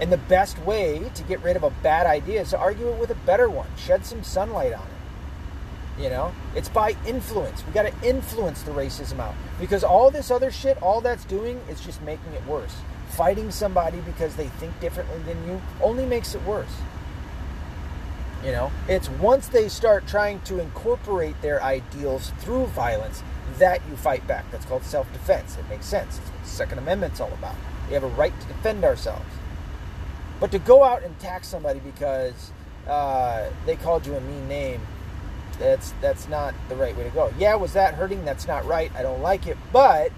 And 0.00 0.10
the 0.10 0.18
best 0.18 0.58
way 0.60 1.10
to 1.14 1.22
get 1.22 1.42
rid 1.42 1.56
of 1.56 1.62
a 1.62 1.70
bad 1.70 2.06
idea 2.06 2.40
is 2.40 2.50
to 2.50 2.58
argue 2.58 2.88
it 2.88 2.98
with 2.98 3.10
a 3.10 3.14
better 3.14 3.48
one. 3.48 3.68
Shed 3.76 4.04
some 4.04 4.24
sunlight 4.24 4.72
on 4.72 4.82
it. 4.82 6.02
You 6.02 6.10
know, 6.10 6.32
it's 6.56 6.68
by 6.68 6.96
influence. 7.06 7.64
We 7.64 7.72
got 7.72 7.82
to 7.82 8.08
influence 8.08 8.62
the 8.62 8.72
racism 8.72 9.20
out 9.20 9.34
because 9.60 9.84
all 9.84 10.10
this 10.10 10.30
other 10.30 10.50
shit, 10.50 10.82
all 10.82 11.00
that's 11.00 11.24
doing 11.24 11.60
is 11.68 11.80
just 11.80 12.02
making 12.02 12.32
it 12.32 12.44
worse. 12.46 12.74
Fighting 13.16 13.50
somebody 13.50 14.00
because 14.00 14.36
they 14.36 14.48
think 14.48 14.78
differently 14.80 15.18
than 15.22 15.46
you 15.46 15.60
only 15.82 16.06
makes 16.06 16.34
it 16.34 16.42
worse. 16.42 16.74
You 18.44 18.52
know, 18.52 18.70
it's 18.88 19.08
once 19.08 19.48
they 19.48 19.68
start 19.68 20.06
trying 20.06 20.40
to 20.42 20.58
incorporate 20.58 21.40
their 21.40 21.62
ideals 21.62 22.32
through 22.40 22.66
violence 22.66 23.22
that 23.58 23.80
you 23.88 23.96
fight 23.96 24.26
back. 24.26 24.50
That's 24.50 24.64
called 24.66 24.84
self 24.84 25.10
defense. 25.12 25.56
It 25.56 25.68
makes 25.68 25.86
sense. 25.86 26.18
It's 26.18 26.28
what 26.28 26.42
the 26.42 26.48
Second 26.48 26.78
Amendment's 26.78 27.20
all 27.20 27.32
about. 27.32 27.54
We 27.88 27.94
have 27.94 28.04
a 28.04 28.08
right 28.08 28.38
to 28.38 28.46
defend 28.46 28.84
ourselves. 28.84 29.24
But 30.40 30.50
to 30.52 30.58
go 30.58 30.84
out 30.84 31.02
and 31.02 31.14
attack 31.16 31.44
somebody 31.44 31.80
because 31.80 32.50
uh, 32.88 33.48
they 33.64 33.76
called 33.76 34.06
you 34.06 34.14
a 34.14 34.20
mean 34.20 34.48
name, 34.48 34.80
that's 35.58 35.94
that's 36.00 36.28
not 36.28 36.54
the 36.68 36.76
right 36.76 36.96
way 36.96 37.04
to 37.04 37.10
go. 37.10 37.32
Yeah, 37.38 37.54
was 37.54 37.72
that 37.74 37.94
hurting? 37.94 38.24
That's 38.24 38.46
not 38.46 38.66
right. 38.66 38.90
I 38.94 39.02
don't 39.02 39.22
like 39.22 39.46
it. 39.46 39.56
But 39.72 40.12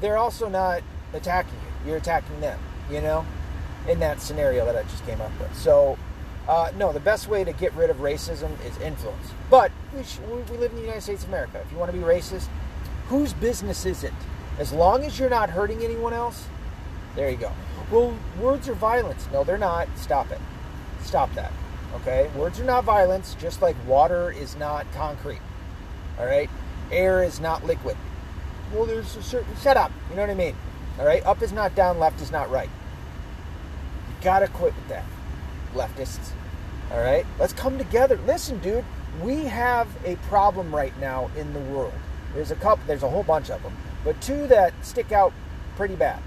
they're 0.00 0.16
also 0.16 0.48
not 0.48 0.82
attacking 1.12 1.54
you. 1.54 1.65
You're 1.86 1.96
attacking 1.96 2.40
them. 2.40 2.58
You 2.90 3.00
know, 3.00 3.26
in 3.88 3.98
that 4.00 4.20
scenario 4.20 4.64
that 4.64 4.76
I 4.76 4.82
just 4.84 5.04
came 5.06 5.20
up 5.20 5.32
with. 5.40 5.54
So 5.56 5.98
uh, 6.48 6.70
no, 6.76 6.92
the 6.92 7.00
best 7.00 7.28
way 7.28 7.42
to 7.44 7.52
get 7.52 7.72
rid 7.74 7.90
of 7.90 7.98
racism 7.98 8.52
is 8.64 8.76
influence. 8.78 9.32
But 9.50 9.72
we, 9.94 10.04
sh- 10.04 10.18
we 10.28 10.56
live 10.56 10.70
in 10.70 10.76
the 10.76 10.82
United 10.82 11.00
States 11.02 11.22
of 11.24 11.28
America. 11.28 11.60
If 11.64 11.72
you 11.72 11.78
want 11.78 11.90
to 11.90 11.96
be 11.96 12.04
racist, 12.04 12.46
whose 13.08 13.32
business 13.32 13.84
is 13.84 14.04
it? 14.04 14.12
As 14.58 14.72
long 14.72 15.04
as 15.04 15.18
you're 15.18 15.30
not 15.30 15.50
hurting 15.50 15.82
anyone 15.82 16.12
else, 16.12 16.46
there 17.16 17.28
you 17.28 17.36
go. 17.36 17.52
Well, 17.90 18.16
words 18.40 18.68
are 18.68 18.74
violence. 18.74 19.26
No, 19.32 19.42
they're 19.42 19.58
not. 19.58 19.88
Stop 19.96 20.30
it. 20.30 20.40
Stop 21.02 21.34
that. 21.34 21.52
Okay? 21.96 22.30
Words 22.36 22.60
are 22.60 22.64
not 22.64 22.84
violence, 22.84 23.36
just 23.40 23.60
like 23.60 23.76
water 23.86 24.30
is 24.30 24.56
not 24.56 24.86
concrete. 24.94 25.40
All 26.18 26.26
right? 26.26 26.48
Air 26.92 27.24
is 27.24 27.40
not 27.40 27.64
liquid. 27.66 27.96
Well, 28.72 28.86
there's 28.86 29.16
a 29.16 29.22
certain. 29.22 29.54
Shut 29.62 29.76
up. 29.76 29.90
You 30.10 30.16
know 30.16 30.22
what 30.22 30.30
I 30.30 30.34
mean? 30.34 30.56
All 30.98 31.06
right? 31.06 31.24
Up 31.24 31.42
is 31.42 31.52
not 31.52 31.74
down, 31.74 31.98
left 31.98 32.20
is 32.20 32.30
not 32.30 32.50
right. 32.50 32.70
You 34.08 34.14
gotta 34.22 34.48
quit 34.48 34.74
with 34.74 34.88
that 34.88 35.04
leftists. 35.74 36.30
All 36.90 37.00
right? 37.00 37.26
Let's 37.38 37.52
come 37.52 37.78
together. 37.78 38.18
Listen, 38.26 38.58
dude, 38.58 38.84
we 39.22 39.44
have 39.44 39.88
a 40.04 40.16
problem 40.28 40.74
right 40.74 40.98
now 41.00 41.30
in 41.36 41.52
the 41.52 41.60
world. 41.60 41.94
There's 42.34 42.50
a 42.50 42.56
couple, 42.56 42.84
there's 42.86 43.02
a 43.02 43.08
whole 43.08 43.22
bunch 43.22 43.50
of 43.50 43.62
them, 43.62 43.76
but 44.04 44.20
two 44.20 44.46
that 44.48 44.72
stick 44.84 45.12
out 45.12 45.32
pretty 45.76 45.96
bad. 45.96 46.22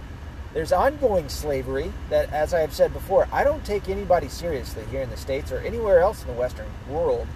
There's 0.53 0.71
ongoing 0.71 1.29
slavery 1.29 1.93
that, 2.09 2.33
as 2.33 2.55
I 2.55 2.61
have 2.61 2.73
said 2.73 2.91
before, 2.91 3.27
I 3.31 3.43
don't 3.43 3.63
take 3.63 3.87
anybody 3.87 4.27
seriously 4.29 4.83
here 4.89 5.01
in 5.01 5.09
the 5.11 5.17
States 5.17 5.51
or 5.51 5.59
anywhere 5.59 5.99
else 5.99 6.21
in 6.23 6.27
the 6.27 6.33
Western 6.33 6.65
world 6.89 7.27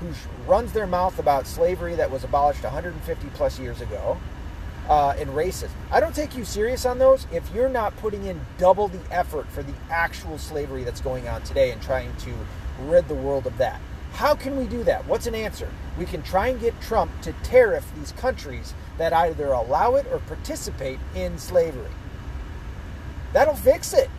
who 0.00 0.08
runs 0.50 0.72
their 0.72 0.86
mouth 0.86 1.18
about 1.18 1.46
slavery 1.46 1.94
that 1.96 2.10
was 2.10 2.24
abolished 2.24 2.64
150 2.64 3.28
plus 3.34 3.58
years 3.58 3.80
ago 3.82 4.16
uh, 4.88 5.14
and 5.18 5.30
racism. 5.30 5.70
I 5.90 6.00
don't 6.00 6.14
take 6.14 6.36
you 6.36 6.44
serious 6.44 6.84
on 6.84 6.98
those 6.98 7.26
if 7.32 7.48
you're 7.54 7.68
not 7.68 7.96
putting 7.98 8.24
in 8.26 8.40
double 8.58 8.88
the 8.88 9.00
effort 9.10 9.50
for 9.50 9.62
the 9.62 9.74
actual 9.90 10.38
slavery 10.38 10.84
that's 10.84 11.00
going 11.00 11.28
on 11.28 11.42
today 11.42 11.70
and 11.70 11.80
trying 11.80 12.14
to 12.16 12.32
rid 12.80 13.08
the 13.08 13.14
world 13.14 13.46
of 13.46 13.56
that. 13.58 13.80
How 14.12 14.34
can 14.34 14.58
we 14.58 14.66
do 14.66 14.84
that? 14.84 15.06
What's 15.06 15.26
an 15.26 15.34
answer? 15.34 15.68
We 15.98 16.04
can 16.04 16.22
try 16.22 16.48
and 16.48 16.60
get 16.60 16.78
Trump 16.80 17.10
to 17.22 17.32
tariff 17.44 17.90
these 17.96 18.12
countries 18.12 18.74
that 18.98 19.12
either 19.12 19.52
allow 19.52 19.94
it 19.94 20.06
or 20.12 20.18
participate 20.18 20.98
in 21.14 21.38
slavery. 21.38 21.90
That'll 23.32 23.56
fix 23.56 23.94
it. 23.94 24.10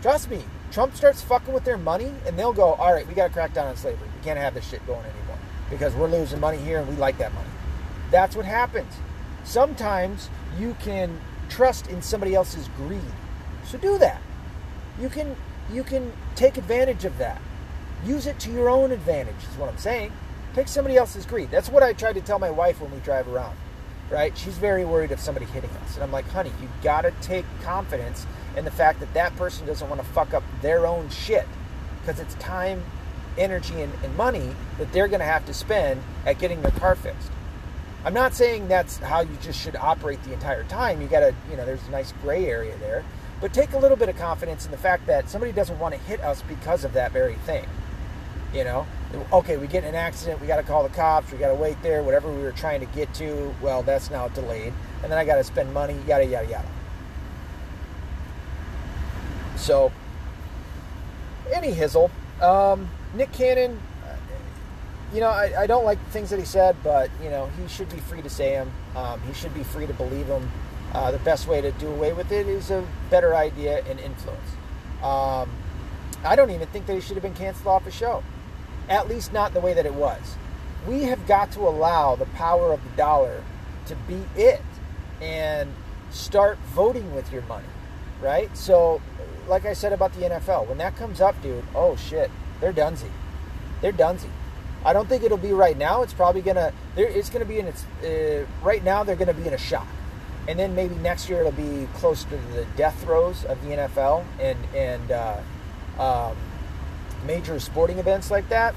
Trust 0.00 0.30
me. 0.30 0.42
Trump 0.72 0.96
starts 0.96 1.22
fucking 1.22 1.54
with 1.54 1.64
their 1.64 1.78
money 1.78 2.12
and 2.26 2.38
they'll 2.38 2.52
go, 2.52 2.72
all 2.74 2.92
right, 2.92 3.06
we 3.06 3.14
got 3.14 3.28
to 3.28 3.32
crack 3.32 3.52
down 3.54 3.68
on 3.68 3.76
slavery. 3.76 4.08
We 4.18 4.24
can't 4.24 4.38
have 4.38 4.54
this 4.54 4.68
shit 4.68 4.84
going 4.86 5.04
anymore 5.04 5.38
because 5.70 5.94
we're 5.94 6.08
losing 6.08 6.40
money 6.40 6.58
here 6.58 6.80
and 6.80 6.88
we 6.88 6.96
like 6.96 7.18
that 7.18 7.32
money. 7.32 7.48
That's 8.10 8.34
what 8.34 8.44
happens. 8.44 8.92
Sometimes 9.44 10.30
you 10.58 10.76
can 10.80 11.20
trust 11.48 11.86
in 11.88 12.02
somebody 12.02 12.34
else's 12.34 12.68
greed. 12.76 13.00
So 13.66 13.78
do 13.78 13.98
that. 13.98 14.20
You 15.00 15.08
can 15.08 15.36
you 15.72 15.82
can 15.82 16.12
take 16.34 16.56
advantage 16.56 17.04
of 17.04 17.18
that. 17.18 17.40
Use 18.04 18.26
it 18.26 18.38
to 18.40 18.50
your 18.50 18.68
own 18.68 18.92
advantage, 18.92 19.36
is 19.50 19.56
what 19.56 19.68
I'm 19.68 19.78
saying. 19.78 20.12
Take 20.54 20.68
somebody 20.68 20.96
else's 20.96 21.24
greed. 21.24 21.50
That's 21.50 21.68
what 21.68 21.82
I 21.82 21.92
try 21.92 22.12
to 22.12 22.20
tell 22.20 22.38
my 22.38 22.50
wife 22.50 22.80
when 22.80 22.90
we 22.90 22.98
drive 22.98 23.28
around. 23.28 23.56
Right? 24.10 24.36
She's 24.36 24.58
very 24.58 24.84
worried 24.84 25.10
of 25.10 25.20
somebody 25.20 25.46
hitting 25.46 25.70
us. 25.70 25.94
And 25.94 26.04
I'm 26.04 26.12
like, 26.12 26.28
honey, 26.28 26.52
you 26.60 26.68
gotta 26.82 27.12
take 27.22 27.46
confidence 27.62 28.26
in 28.56 28.64
the 28.64 28.70
fact 28.70 29.00
that 29.00 29.12
that 29.14 29.34
person 29.36 29.66
doesn't 29.66 29.88
want 29.88 30.00
to 30.00 30.06
fuck 30.08 30.34
up 30.34 30.42
their 30.60 30.86
own 30.86 31.08
shit. 31.08 31.46
Because 32.00 32.20
it's 32.20 32.34
time, 32.34 32.84
energy, 33.38 33.80
and, 33.80 33.92
and 34.04 34.14
money 34.16 34.54
that 34.78 34.92
they're 34.92 35.08
gonna 35.08 35.24
have 35.24 35.46
to 35.46 35.54
spend 35.54 36.02
at 36.26 36.38
getting 36.38 36.60
their 36.62 36.72
car 36.72 36.94
fixed. 36.94 37.30
I'm 38.04 38.12
not 38.12 38.34
saying 38.34 38.68
that's 38.68 38.98
how 38.98 39.20
you 39.20 39.36
just 39.40 39.58
should 39.58 39.76
operate 39.76 40.22
the 40.24 40.32
entire 40.34 40.64
time. 40.64 41.00
You 41.00 41.08
got 41.08 41.20
to, 41.20 41.34
you 41.50 41.56
know, 41.56 41.64
there's 41.64 41.86
a 41.88 41.90
nice 41.90 42.12
gray 42.22 42.46
area 42.46 42.76
there. 42.76 43.02
But 43.40 43.54
take 43.54 43.72
a 43.72 43.78
little 43.78 43.96
bit 43.96 44.08
of 44.08 44.16
confidence 44.16 44.66
in 44.66 44.70
the 44.70 44.78
fact 44.78 45.06
that 45.06 45.28
somebody 45.28 45.52
doesn't 45.52 45.78
want 45.78 45.94
to 45.94 46.00
hit 46.02 46.20
us 46.20 46.42
because 46.42 46.84
of 46.84 46.92
that 46.92 47.12
very 47.12 47.34
thing. 47.46 47.66
You 48.52 48.64
know, 48.64 48.86
okay, 49.32 49.56
we 49.56 49.66
get 49.66 49.84
in 49.84 49.90
an 49.90 49.94
accident, 49.94 50.40
we 50.40 50.46
got 50.46 50.56
to 50.56 50.62
call 50.62 50.82
the 50.82 50.90
cops, 50.90 51.32
we 51.32 51.38
got 51.38 51.48
to 51.48 51.54
wait 51.54 51.80
there, 51.82 52.02
whatever 52.02 52.30
we 52.32 52.42
were 52.42 52.52
trying 52.52 52.80
to 52.80 52.86
get 52.86 53.12
to, 53.14 53.54
well, 53.60 53.82
that's 53.82 54.10
now 54.10 54.28
delayed. 54.28 54.72
And 55.02 55.10
then 55.10 55.18
I 55.18 55.24
got 55.24 55.36
to 55.36 55.44
spend 55.44 55.72
money, 55.74 55.96
yada, 56.06 56.24
yada, 56.24 56.48
yada. 56.48 56.68
So, 59.56 59.90
any 61.52 61.72
hizzle. 61.72 62.10
Um, 62.40 62.88
Nick 63.14 63.32
Cannon, 63.32 63.80
you 65.12 65.20
know, 65.20 65.28
I, 65.28 65.62
I, 65.62 65.66
don't 65.66 65.84
like 65.84 66.02
the 66.04 66.10
things 66.10 66.30
that 66.30 66.38
he 66.38 66.44
said, 66.44 66.76
but 66.82 67.10
you 67.22 67.30
know, 67.30 67.48
he 67.60 67.68
should 67.68 67.88
be 67.88 67.98
free 67.98 68.22
to 68.22 68.30
say 68.30 68.52
them. 68.52 68.72
Um, 68.96 69.20
he 69.22 69.32
should 69.32 69.54
be 69.54 69.62
free 69.62 69.86
to 69.86 69.94
believe 69.94 70.26
them. 70.26 70.50
Uh, 70.92 71.10
the 71.10 71.18
best 71.18 71.48
way 71.48 71.60
to 71.60 71.72
do 71.72 71.88
away 71.88 72.12
with 72.12 72.30
it 72.30 72.46
is 72.46 72.70
a 72.70 72.86
better 73.10 73.34
idea 73.34 73.82
and 73.84 73.98
influence. 73.98 74.50
Um, 75.02 75.50
I 76.24 76.36
don't 76.36 76.50
even 76.50 76.68
think 76.68 76.86
that 76.86 76.94
he 76.94 77.00
should 77.00 77.16
have 77.16 77.22
been 77.22 77.34
canceled 77.34 77.66
off 77.66 77.84
the 77.84 77.90
show, 77.90 78.22
at 78.88 79.08
least 79.08 79.32
not 79.32 79.52
the 79.52 79.60
way 79.60 79.74
that 79.74 79.86
it 79.86 79.94
was. 79.94 80.36
We 80.86 81.02
have 81.04 81.26
got 81.26 81.50
to 81.52 81.60
allow 81.60 82.14
the 82.14 82.26
power 82.26 82.72
of 82.72 82.82
the 82.82 82.96
dollar 82.96 83.42
to 83.86 83.96
be 84.08 84.22
it 84.36 84.62
and 85.20 85.72
start 86.10 86.58
voting 86.74 87.14
with 87.14 87.30
your 87.32 87.42
money, 87.42 87.66
right? 88.22 88.54
So, 88.56 89.02
like 89.48 89.66
I 89.66 89.72
said 89.72 89.92
about 89.92 90.14
the 90.14 90.22
NFL, 90.22 90.68
when 90.68 90.78
that 90.78 90.96
comes 90.96 91.20
up, 91.20 91.40
dude, 91.42 91.64
oh 91.74 91.96
shit, 91.96 92.30
they're 92.60 92.72
dunsy. 92.72 93.10
They're 93.80 93.92
dunsy. 93.92 94.30
I 94.84 94.92
don't 94.92 95.08
think 95.08 95.22
it'll 95.22 95.38
be 95.38 95.52
right 95.52 95.76
now. 95.76 96.02
It's 96.02 96.12
probably 96.12 96.42
gonna. 96.42 96.72
It's 96.96 97.30
gonna 97.30 97.44
be 97.44 97.58
in 97.58 97.66
its. 97.66 97.84
Uh, 98.04 98.46
right 98.62 98.84
now, 98.84 99.02
they're 99.02 99.16
gonna 99.16 99.32
be 99.32 99.46
in 99.46 99.54
a 99.54 99.58
shock, 99.58 99.86
and 100.46 100.58
then 100.58 100.74
maybe 100.74 100.94
next 100.96 101.28
year 101.28 101.40
it'll 101.40 101.52
be 101.52 101.88
close 101.94 102.24
to 102.24 102.36
the 102.52 102.66
death 102.76 103.00
throes 103.02 103.44
of 103.44 103.62
the 103.62 103.70
NFL 103.70 104.24
and 104.38 104.58
and 104.74 105.10
uh, 105.10 105.40
um, 105.98 106.36
major 107.26 107.58
sporting 107.60 107.98
events 107.98 108.30
like 108.30 108.48
that. 108.50 108.74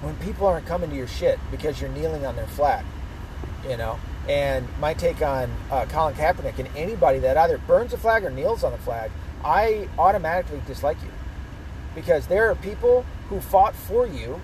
When 0.00 0.14
people 0.16 0.46
aren't 0.46 0.66
coming 0.66 0.90
to 0.90 0.96
your 0.96 1.08
shit 1.08 1.38
because 1.50 1.80
you're 1.80 1.90
kneeling 1.90 2.24
on 2.24 2.36
their 2.36 2.46
flag, 2.46 2.84
you 3.68 3.76
know. 3.76 3.98
And 4.28 4.68
my 4.78 4.92
take 4.92 5.22
on 5.22 5.50
uh, 5.70 5.86
Colin 5.86 6.14
Kaepernick 6.14 6.58
and 6.58 6.68
anybody 6.76 7.18
that 7.20 7.36
either 7.36 7.58
burns 7.58 7.92
a 7.94 7.96
flag 7.96 8.24
or 8.24 8.30
kneels 8.30 8.62
on 8.62 8.72
the 8.72 8.78
flag, 8.78 9.10
I 9.42 9.88
automatically 9.98 10.60
dislike 10.66 11.00
you 11.02 11.10
because 11.94 12.26
there 12.26 12.50
are 12.50 12.54
people 12.54 13.06
who 13.28 13.40
fought 13.40 13.74
for 13.74 14.06
you 14.06 14.40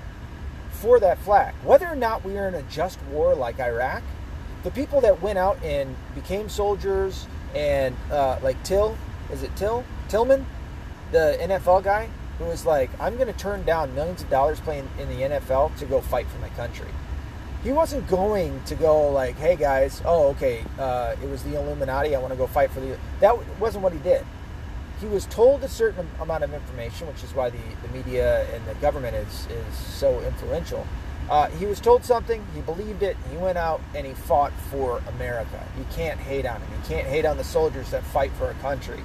for 0.85 1.01
that 1.01 1.16
flag. 1.20 1.55
Whether 1.64 1.87
or 1.87 1.97
not 1.97 2.27
we 2.27 2.37
are 2.37 2.47
in 2.47 2.55
a 2.55 2.62
just 2.64 3.03
war 3.05 3.35
like 3.35 3.59
Iraq, 3.59 4.03
the 4.64 4.70
people 4.70 5.01
that 5.01 5.23
went 5.23 5.38
out 5.38 5.57
and 5.64 5.97
became 6.14 6.51
soldiers 6.51 7.27
and 7.55 7.97
uh, 8.11 8.38
like 8.42 8.62
Till, 8.64 8.94
is 9.33 9.42
it 9.42 9.57
Till 9.57 9.83
Tillman, 10.11 10.44
the 11.11 11.38
NFL 11.40 11.85
guy 11.85 12.11
who 12.38 12.44
was 12.44 12.66
like, 12.66 12.90
I'm 13.01 13.14
going 13.14 13.33
to 13.33 13.38
turn 13.38 13.62
down 13.62 13.94
millions 13.94 14.23
of 14.23 14.29
dollars 14.29 14.61
playing 14.61 14.87
in 14.99 15.09
the 15.09 15.23
NFL 15.23 15.75
to 15.79 15.87
go 15.87 16.03
fight 16.03 16.27
for 16.27 16.38
my 16.38 16.51
country. 16.51 16.88
He 17.62 17.73
wasn't 17.73 18.07
going 18.07 18.62
to 18.64 18.75
go 18.75 19.09
like, 19.09 19.37
hey 19.37 19.57
guys, 19.57 20.03
oh 20.05 20.29
okay, 20.33 20.62
uh, 20.79 21.16
it 21.23 21.31
was 21.31 21.42
the 21.44 21.59
Illuminati. 21.59 22.14
I 22.14 22.18
want 22.18 22.35
to 22.35 22.37
go 22.37 22.47
fight 22.47 22.70
for 22.70 22.81
the. 22.81 22.99
That 23.20 23.38
wasn't 23.59 23.85
what 23.85 23.94
he 23.94 24.01
did. 24.01 24.23
He 25.05 25.11
was 25.11 25.27
told 25.27 25.62
a 25.62 25.69
certain 25.69 26.09
amount 26.19 26.45
of 26.45 26.55
information, 26.55 27.07
which 27.09 27.23
is 27.23 27.35
why 27.35 27.51
the, 27.51 27.59
the 27.83 27.88
media 27.93 28.47
and 28.55 28.67
the 28.67 28.73
government 28.77 29.14
is 29.14 29.47
is 29.51 29.77
so 29.77 30.19
influential. 30.21 30.87
Uh, 31.29 31.49
he 31.51 31.67
was 31.67 31.79
told 31.79 32.07
something, 32.07 32.43
he 32.55 32.62
believed 32.62 33.03
it, 33.03 33.14
he 33.31 33.37
went 33.37 33.59
out 33.59 33.83
and 33.95 34.07
he 34.07 34.14
fought 34.14 34.53
for 34.71 35.03
America. 35.17 35.62
You 35.77 35.85
can't 35.95 36.19
hate 36.19 36.47
on 36.47 36.59
him. 36.59 36.71
You 36.71 36.88
can't 36.88 37.07
hate 37.07 37.27
on 37.27 37.37
the 37.37 37.45
soldiers 37.45 37.90
that 37.90 38.03
fight 38.03 38.33
for 38.33 38.49
a 38.49 38.55
country. 38.55 39.01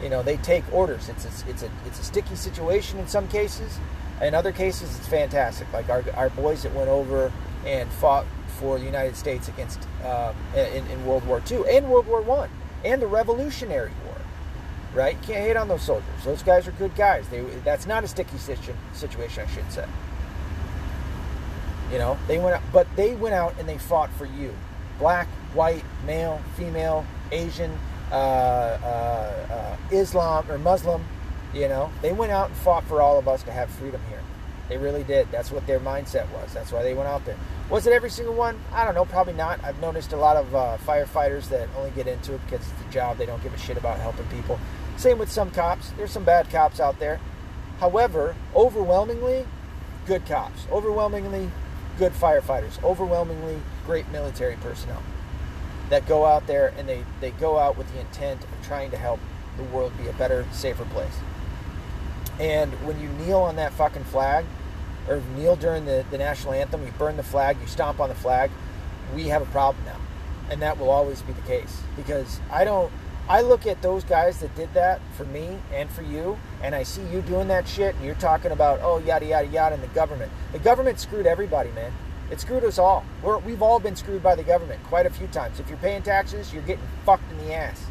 You 0.00 0.10
know, 0.10 0.22
they 0.22 0.36
take 0.36 0.62
orders. 0.72 1.08
It's 1.08 1.24
a, 1.24 1.50
it's 1.50 1.64
a 1.64 1.70
it's 1.86 1.98
a 1.98 2.04
sticky 2.04 2.36
situation 2.36 3.00
in 3.00 3.08
some 3.08 3.26
cases. 3.26 3.80
In 4.20 4.34
other 4.36 4.52
cases, 4.52 4.96
it's 4.96 5.08
fantastic. 5.08 5.72
Like 5.72 5.88
our, 5.88 6.04
our 6.14 6.30
boys 6.30 6.62
that 6.62 6.72
went 6.72 6.88
over 6.88 7.32
and 7.66 7.90
fought 7.90 8.26
for 8.60 8.78
the 8.78 8.84
United 8.84 9.16
States 9.16 9.48
against 9.48 9.80
uh, 10.04 10.32
in, 10.54 10.86
in 10.86 11.04
World 11.04 11.26
War 11.26 11.42
II 11.50 11.64
and 11.68 11.88
World 11.88 12.06
War 12.06 12.22
One 12.22 12.48
and 12.84 13.02
the 13.02 13.08
Revolutionary. 13.08 13.90
Right? 14.94 15.16
Can't 15.22 15.38
hate 15.38 15.56
on 15.56 15.68
those 15.68 15.82
soldiers. 15.82 16.06
Those 16.24 16.42
guys 16.42 16.68
are 16.68 16.72
good 16.72 16.94
guys. 16.94 17.26
They 17.28 17.40
that's 17.64 17.86
not 17.86 18.04
a 18.04 18.08
sticky 18.08 18.36
situ- 18.36 18.74
situation, 18.92 19.44
I 19.48 19.50
should 19.50 19.70
say. 19.72 19.86
You 21.90 21.98
know, 21.98 22.18
they 22.26 22.38
went 22.38 22.56
out, 22.56 22.62
but 22.72 22.86
they 22.96 23.14
went 23.14 23.34
out 23.34 23.54
and 23.58 23.68
they 23.68 23.78
fought 23.78 24.10
for 24.12 24.26
you, 24.26 24.54
black, 24.98 25.28
white, 25.54 25.84
male, 26.06 26.40
female, 26.56 27.06
Asian, 27.30 27.78
uh, 28.10 28.14
uh, 28.14 29.52
uh, 29.52 29.76
Islam 29.94 30.50
or 30.50 30.58
Muslim. 30.58 31.04
You 31.54 31.68
know, 31.68 31.90
they 32.00 32.12
went 32.12 32.32
out 32.32 32.48
and 32.48 32.56
fought 32.58 32.84
for 32.84 33.02
all 33.02 33.18
of 33.18 33.28
us 33.28 33.42
to 33.44 33.52
have 33.52 33.70
freedom 33.70 34.00
here. 34.08 34.22
They 34.68 34.78
really 34.78 35.04
did. 35.04 35.30
That's 35.30 35.50
what 35.50 35.66
their 35.66 35.80
mindset 35.80 36.30
was. 36.30 36.52
That's 36.52 36.72
why 36.72 36.82
they 36.82 36.94
went 36.94 37.08
out 37.08 37.24
there. 37.24 37.36
Was 37.68 37.86
it 37.86 37.92
every 37.92 38.10
single 38.10 38.34
one? 38.34 38.58
I 38.72 38.84
don't 38.84 38.94
know. 38.94 39.04
Probably 39.04 39.34
not. 39.34 39.62
I've 39.64 39.80
noticed 39.80 40.12
a 40.12 40.16
lot 40.16 40.36
of 40.36 40.54
uh, 40.54 40.78
firefighters 40.86 41.48
that 41.48 41.68
only 41.76 41.90
get 41.90 42.06
into 42.06 42.34
it 42.34 42.40
because 42.44 42.66
it's 42.66 42.88
a 42.88 42.92
job. 42.92 43.18
They 43.18 43.26
don't 43.26 43.42
give 43.42 43.52
a 43.52 43.58
shit 43.58 43.76
about 43.76 43.98
helping 43.98 44.26
people. 44.26 44.58
Same 44.96 45.18
with 45.18 45.30
some 45.30 45.50
cops. 45.50 45.90
There's 45.90 46.12
some 46.12 46.24
bad 46.24 46.50
cops 46.50 46.80
out 46.80 46.98
there. 46.98 47.20
However, 47.80 48.36
overwhelmingly, 48.54 49.46
good 50.06 50.24
cops. 50.26 50.66
Overwhelmingly, 50.70 51.50
good 51.98 52.12
firefighters, 52.12 52.82
overwhelmingly 52.82 53.60
great 53.86 54.08
military 54.10 54.56
personnel 54.56 55.02
that 55.90 56.06
go 56.06 56.24
out 56.24 56.46
there 56.46 56.72
and 56.78 56.88
they, 56.88 57.04
they 57.20 57.30
go 57.32 57.58
out 57.58 57.76
with 57.76 57.92
the 57.92 58.00
intent 58.00 58.42
of 58.42 58.66
trying 58.66 58.90
to 58.90 58.96
help 58.96 59.20
the 59.58 59.62
world 59.64 59.92
be 59.98 60.08
a 60.08 60.12
better, 60.14 60.46
safer 60.50 60.86
place. 60.86 61.12
And 62.38 62.72
when 62.86 63.00
you 63.00 63.08
kneel 63.08 63.40
on 63.40 63.56
that 63.56 63.72
fucking 63.72 64.04
flag, 64.04 64.44
or 65.08 65.22
kneel 65.36 65.56
during 65.56 65.84
the, 65.84 66.04
the 66.10 66.18
national 66.18 66.54
anthem, 66.54 66.84
you 66.84 66.92
burn 66.92 67.16
the 67.16 67.22
flag, 67.22 67.56
you 67.60 67.66
stomp 67.66 68.00
on 68.00 68.08
the 68.08 68.14
flag, 68.14 68.50
we 69.14 69.28
have 69.28 69.42
a 69.42 69.46
problem 69.46 69.84
now. 69.84 69.98
And 70.50 70.62
that 70.62 70.78
will 70.78 70.90
always 70.90 71.22
be 71.22 71.32
the 71.32 71.42
case. 71.42 71.82
Because 71.96 72.40
I 72.50 72.64
don't 72.64 72.92
I 73.28 73.40
look 73.40 73.66
at 73.66 73.82
those 73.82 74.02
guys 74.04 74.40
that 74.40 74.54
did 74.56 74.74
that 74.74 75.00
for 75.16 75.24
me 75.24 75.58
and 75.72 75.88
for 75.90 76.02
you, 76.02 76.38
and 76.62 76.74
I 76.74 76.82
see 76.82 77.02
you 77.04 77.22
doing 77.22 77.48
that 77.48 77.68
shit, 77.68 77.94
and 77.94 78.04
you're 78.04 78.16
talking 78.16 78.50
about, 78.50 78.80
oh, 78.82 78.98
yada, 78.98 79.24
yada, 79.24 79.46
yada, 79.46 79.74
and 79.76 79.82
the 79.82 79.88
government. 79.88 80.32
The 80.52 80.58
government 80.58 80.98
screwed 80.98 81.26
everybody, 81.26 81.70
man. 81.70 81.92
It 82.30 82.40
screwed 82.40 82.64
us 82.64 82.78
all. 82.78 83.04
We're, 83.22 83.38
we've 83.38 83.62
all 83.62 83.78
been 83.78 83.94
screwed 83.94 84.22
by 84.22 84.34
the 84.34 84.42
government 84.42 84.82
quite 84.84 85.06
a 85.06 85.10
few 85.10 85.28
times. 85.28 85.60
If 85.60 85.68
you're 85.68 85.78
paying 85.78 86.02
taxes, 86.02 86.52
you're 86.52 86.62
getting 86.62 86.84
fucked 87.06 87.30
in 87.30 87.38
the 87.46 87.54
ass. 87.54 87.86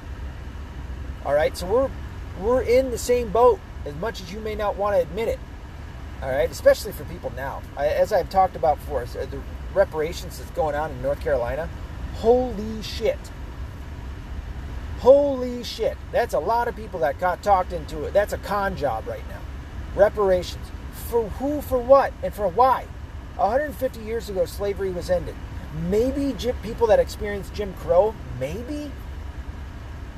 All 1.26 1.34
right, 1.34 1.56
so 1.56 1.66
we're 1.68 1.90
we're 2.40 2.62
in 2.62 2.92
the 2.92 2.98
same 2.98 3.30
boat 3.30 3.60
as 3.86 3.96
much 3.96 4.22
as 4.22 4.32
you 4.32 4.40
may 4.40 4.56
not 4.56 4.76
want 4.76 4.96
to 4.96 5.02
admit 5.02 5.28
it. 5.28 5.40
All 6.22 6.30
right, 6.30 6.50
especially 6.50 6.92
for 6.92 7.04
people 7.06 7.32
now. 7.36 7.62
I, 7.76 7.88
as 7.88 8.14
I've 8.14 8.30
talked 8.30 8.56
about 8.56 8.78
before, 8.78 9.02
uh, 9.02 9.26
the 9.26 9.42
reparations 9.74 10.38
that's 10.38 10.52
going 10.52 10.76
on 10.76 10.92
in 10.92 11.02
North 11.02 11.20
Carolina. 11.20 11.68
Holy 12.16 12.82
shit! 12.84 13.18
Holy 15.00 15.64
shit. 15.64 15.98
That's 16.12 16.36
a 16.36 16.40
lot 16.40 16.68
of 16.68 16.76
people 16.76 17.00
that 17.00 17.20
got 17.20 17.42
talked 17.42 17.74
into 17.74 18.04
it. 18.04 18.14
That's 18.14 18.34
a 18.34 18.38
con 18.38 18.76
job 18.76 19.08
right 19.08 19.28
now. 19.30 19.42
Reparations. 19.96 20.64
For 21.10 21.28
who, 21.28 21.62
for 21.62 21.80
what, 21.80 22.14
and 22.22 22.32
for 22.32 22.48
why? 22.48 22.86
150 23.38 24.00
years 24.02 24.30
ago, 24.30 24.46
slavery 24.46 24.92
was 24.92 25.10
ended. 25.10 25.34
Maybe 25.90 26.36
people 26.62 26.86
that 26.88 27.00
experienced 27.00 27.54
Jim 27.56 27.74
Crow, 27.74 28.14
maybe. 28.40 28.92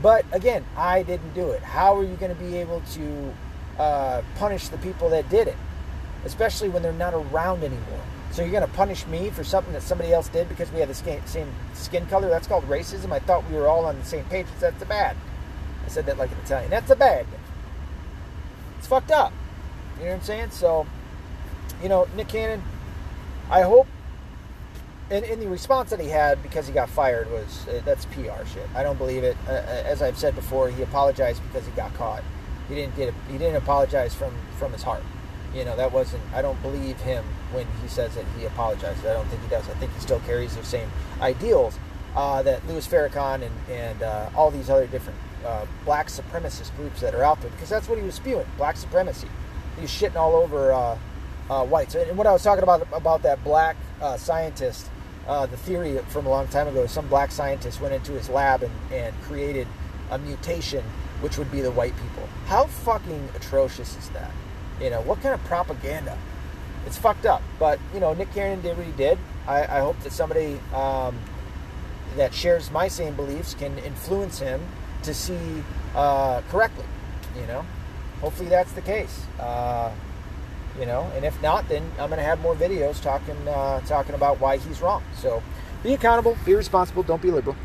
But 0.01 0.25
again, 0.33 0.65
I 0.75 1.03
didn't 1.03 1.33
do 1.33 1.51
it. 1.51 1.63
How 1.63 1.97
are 1.97 2.03
you 2.03 2.15
going 2.15 2.35
to 2.35 2.43
be 2.43 2.57
able 2.57 2.81
to 2.91 3.33
uh, 3.77 4.21
punish 4.35 4.69
the 4.69 4.77
people 4.77 5.09
that 5.09 5.29
did 5.29 5.47
it? 5.47 5.57
Especially 6.25 6.69
when 6.69 6.83
they're 6.83 6.93
not 6.93 7.13
around 7.13 7.63
anymore. 7.63 8.01
So 8.31 8.41
you're 8.41 8.51
going 8.51 8.67
to 8.67 8.73
punish 8.75 9.05
me 9.05 9.29
for 9.29 9.43
something 9.43 9.73
that 9.73 9.83
somebody 9.83 10.11
else 10.11 10.27
did 10.27 10.49
because 10.49 10.71
we 10.71 10.79
have 10.79 10.89
the 10.89 11.21
same 11.25 11.51
skin 11.73 12.07
color? 12.07 12.29
That's 12.29 12.47
called 12.47 12.67
racism. 12.67 13.11
I 13.11 13.19
thought 13.19 13.47
we 13.49 13.55
were 13.55 13.67
all 13.67 13.85
on 13.85 13.99
the 13.99 14.05
same 14.05 14.23
page. 14.25 14.47
That's 14.59 14.81
a 14.81 14.85
bad. 14.85 15.15
I 15.85 15.89
said 15.89 16.07
that 16.07 16.17
like 16.17 16.31
an 16.31 16.37
Italian. 16.43 16.71
That's 16.71 16.89
a 16.89 16.95
bad. 16.95 17.27
It's 18.79 18.87
fucked 18.87 19.11
up. 19.11 19.31
You 19.97 20.05
know 20.05 20.09
what 20.09 20.15
I'm 20.15 20.23
saying? 20.23 20.49
So, 20.49 20.87
you 21.81 21.89
know, 21.89 22.07
Nick 22.15 22.29
Cannon, 22.29 22.63
I 23.51 23.61
hope. 23.61 23.87
And, 25.11 25.23
and 25.25 25.39
the 25.39 25.47
response 25.47 25.91
that 25.91 25.99
he 25.99 26.07
had 26.07 26.41
because 26.41 26.65
he 26.65 26.73
got 26.73 26.89
fired 26.89 27.29
was 27.29 27.67
uh, 27.67 27.81
that's 27.85 28.05
PR 28.05 28.45
shit. 28.51 28.67
I 28.73 28.81
don't 28.81 28.97
believe 28.97 29.23
it. 29.23 29.37
Uh, 29.47 29.51
uh, 29.51 29.83
as 29.85 30.01
I've 30.01 30.17
said 30.17 30.33
before, 30.33 30.69
he 30.69 30.81
apologized 30.81 31.43
because 31.43 31.67
he 31.67 31.71
got 31.73 31.93
caught. 31.93 32.23
He 32.67 32.75
didn't 32.75 32.95
get. 32.95 33.13
He 33.29 33.37
didn't 33.37 33.57
apologize 33.57 34.15
from 34.15 34.33
from 34.57 34.71
his 34.71 34.83
heart. 34.83 35.03
You 35.53 35.65
know, 35.65 35.75
that 35.75 35.91
wasn't. 35.91 36.23
I 36.33 36.41
don't 36.41 36.59
believe 36.61 36.99
him 37.01 37.23
when 37.51 37.67
he 37.81 37.87
says 37.87 38.15
that 38.15 38.25
he 38.37 38.45
apologizes. 38.45 39.05
I 39.05 39.13
don't 39.13 39.27
think 39.27 39.41
he 39.43 39.49
does. 39.49 39.69
I 39.69 39.73
think 39.73 39.93
he 39.93 39.99
still 39.99 40.19
carries 40.21 40.55
the 40.55 40.63
same 40.63 40.89
ideals 41.21 41.77
uh, 42.15 42.41
that 42.43 42.65
Louis 42.67 42.87
Farrakhan 42.87 43.43
and, 43.43 43.69
and 43.69 44.01
uh, 44.01 44.29
all 44.35 44.49
these 44.49 44.69
other 44.69 44.87
different 44.87 45.19
uh, 45.45 45.65
black 45.85 46.07
supremacist 46.07 46.75
groups 46.75 47.01
that 47.01 47.13
are 47.13 47.23
out 47.23 47.41
there, 47.41 47.51
because 47.51 47.69
that's 47.69 47.87
what 47.87 47.99
he 47.99 48.03
was 48.03 48.15
spewing 48.15 48.45
black 48.57 48.77
supremacy. 48.77 49.27
He 49.75 49.81
was 49.81 49.91
shitting 49.91 50.15
all 50.15 50.35
over 50.35 50.71
uh, 50.71 50.97
uh, 51.49 51.65
whites. 51.65 51.95
And 51.95 52.17
what 52.17 52.27
I 52.27 52.31
was 52.31 52.43
talking 52.43 52.63
about 52.63 52.87
about 52.91 53.21
that 53.23 53.43
black 53.43 53.75
uh, 54.01 54.17
scientist, 54.17 54.89
the 55.27 55.57
theory 55.57 55.97
from 56.09 56.25
a 56.25 56.29
long 56.29 56.47
time 56.47 56.67
ago, 56.67 56.87
some 56.87 57.07
black 57.07 57.31
scientist 57.31 57.81
went 57.81 57.93
into 57.93 58.13
his 58.13 58.29
lab 58.29 58.63
and, 58.63 58.73
and 58.91 59.13
created 59.23 59.67
a 60.09 60.17
mutation 60.17 60.83
which 61.23 61.37
would 61.37 61.49
be 61.49 61.61
the 61.61 61.71
white 61.71 61.95
people. 61.95 62.27
How 62.47 62.65
fucking 62.65 63.29
atrocious 63.33 63.97
is 63.97 64.09
that? 64.09 64.29
You 64.81 64.89
know, 64.89 64.99
what 65.01 65.21
kind 65.21 65.33
of 65.33 65.41
propaganda? 65.45 66.17
It's 66.85 66.97
fucked 66.97 67.25
up. 67.25 67.41
But, 67.57 67.79
you 67.93 68.01
know, 68.01 68.13
Nick 68.13 68.33
Cannon 68.33 68.61
did 68.61 68.75
what 68.75 68.85
he 68.85 68.91
did. 68.91 69.17
I, 69.47 69.61
I 69.61 69.79
hope 69.79 69.97
that 70.01 70.11
somebody 70.11 70.59
um, 70.75 71.17
that 72.17 72.33
shares 72.33 72.71
my 72.71 72.89
same 72.89 73.15
beliefs 73.15 73.53
can 73.53 73.77
influence 73.79 74.39
him 74.39 74.59
to 75.03 75.13
see 75.13 75.63
uh, 75.95 76.41
correctly. 76.49 76.85
You 77.39 77.47
know, 77.47 77.65
hopefully 78.19 78.49
that's 78.49 78.73
the 78.73 78.81
case. 78.81 79.25
Uh, 79.39 79.93
you 80.77 80.85
know, 80.85 81.09
and 81.15 81.23
if 81.23 81.41
not, 81.41 81.69
then 81.69 81.83
I'm 81.99 82.09
going 82.09 82.19
to 82.19 82.25
have 82.25 82.41
more 82.41 82.55
videos 82.55 83.01
talking 83.01 83.37
uh, 83.47 83.79
talking 83.81 84.15
about 84.15 84.41
why 84.41 84.57
he's 84.57 84.81
wrong. 84.81 85.03
So, 85.15 85.41
be 85.83 85.93
accountable, 85.93 86.37
be 86.45 86.53
responsible, 86.53 87.03
don't 87.03 87.21
be 87.21 87.31
liberal. 87.31 87.55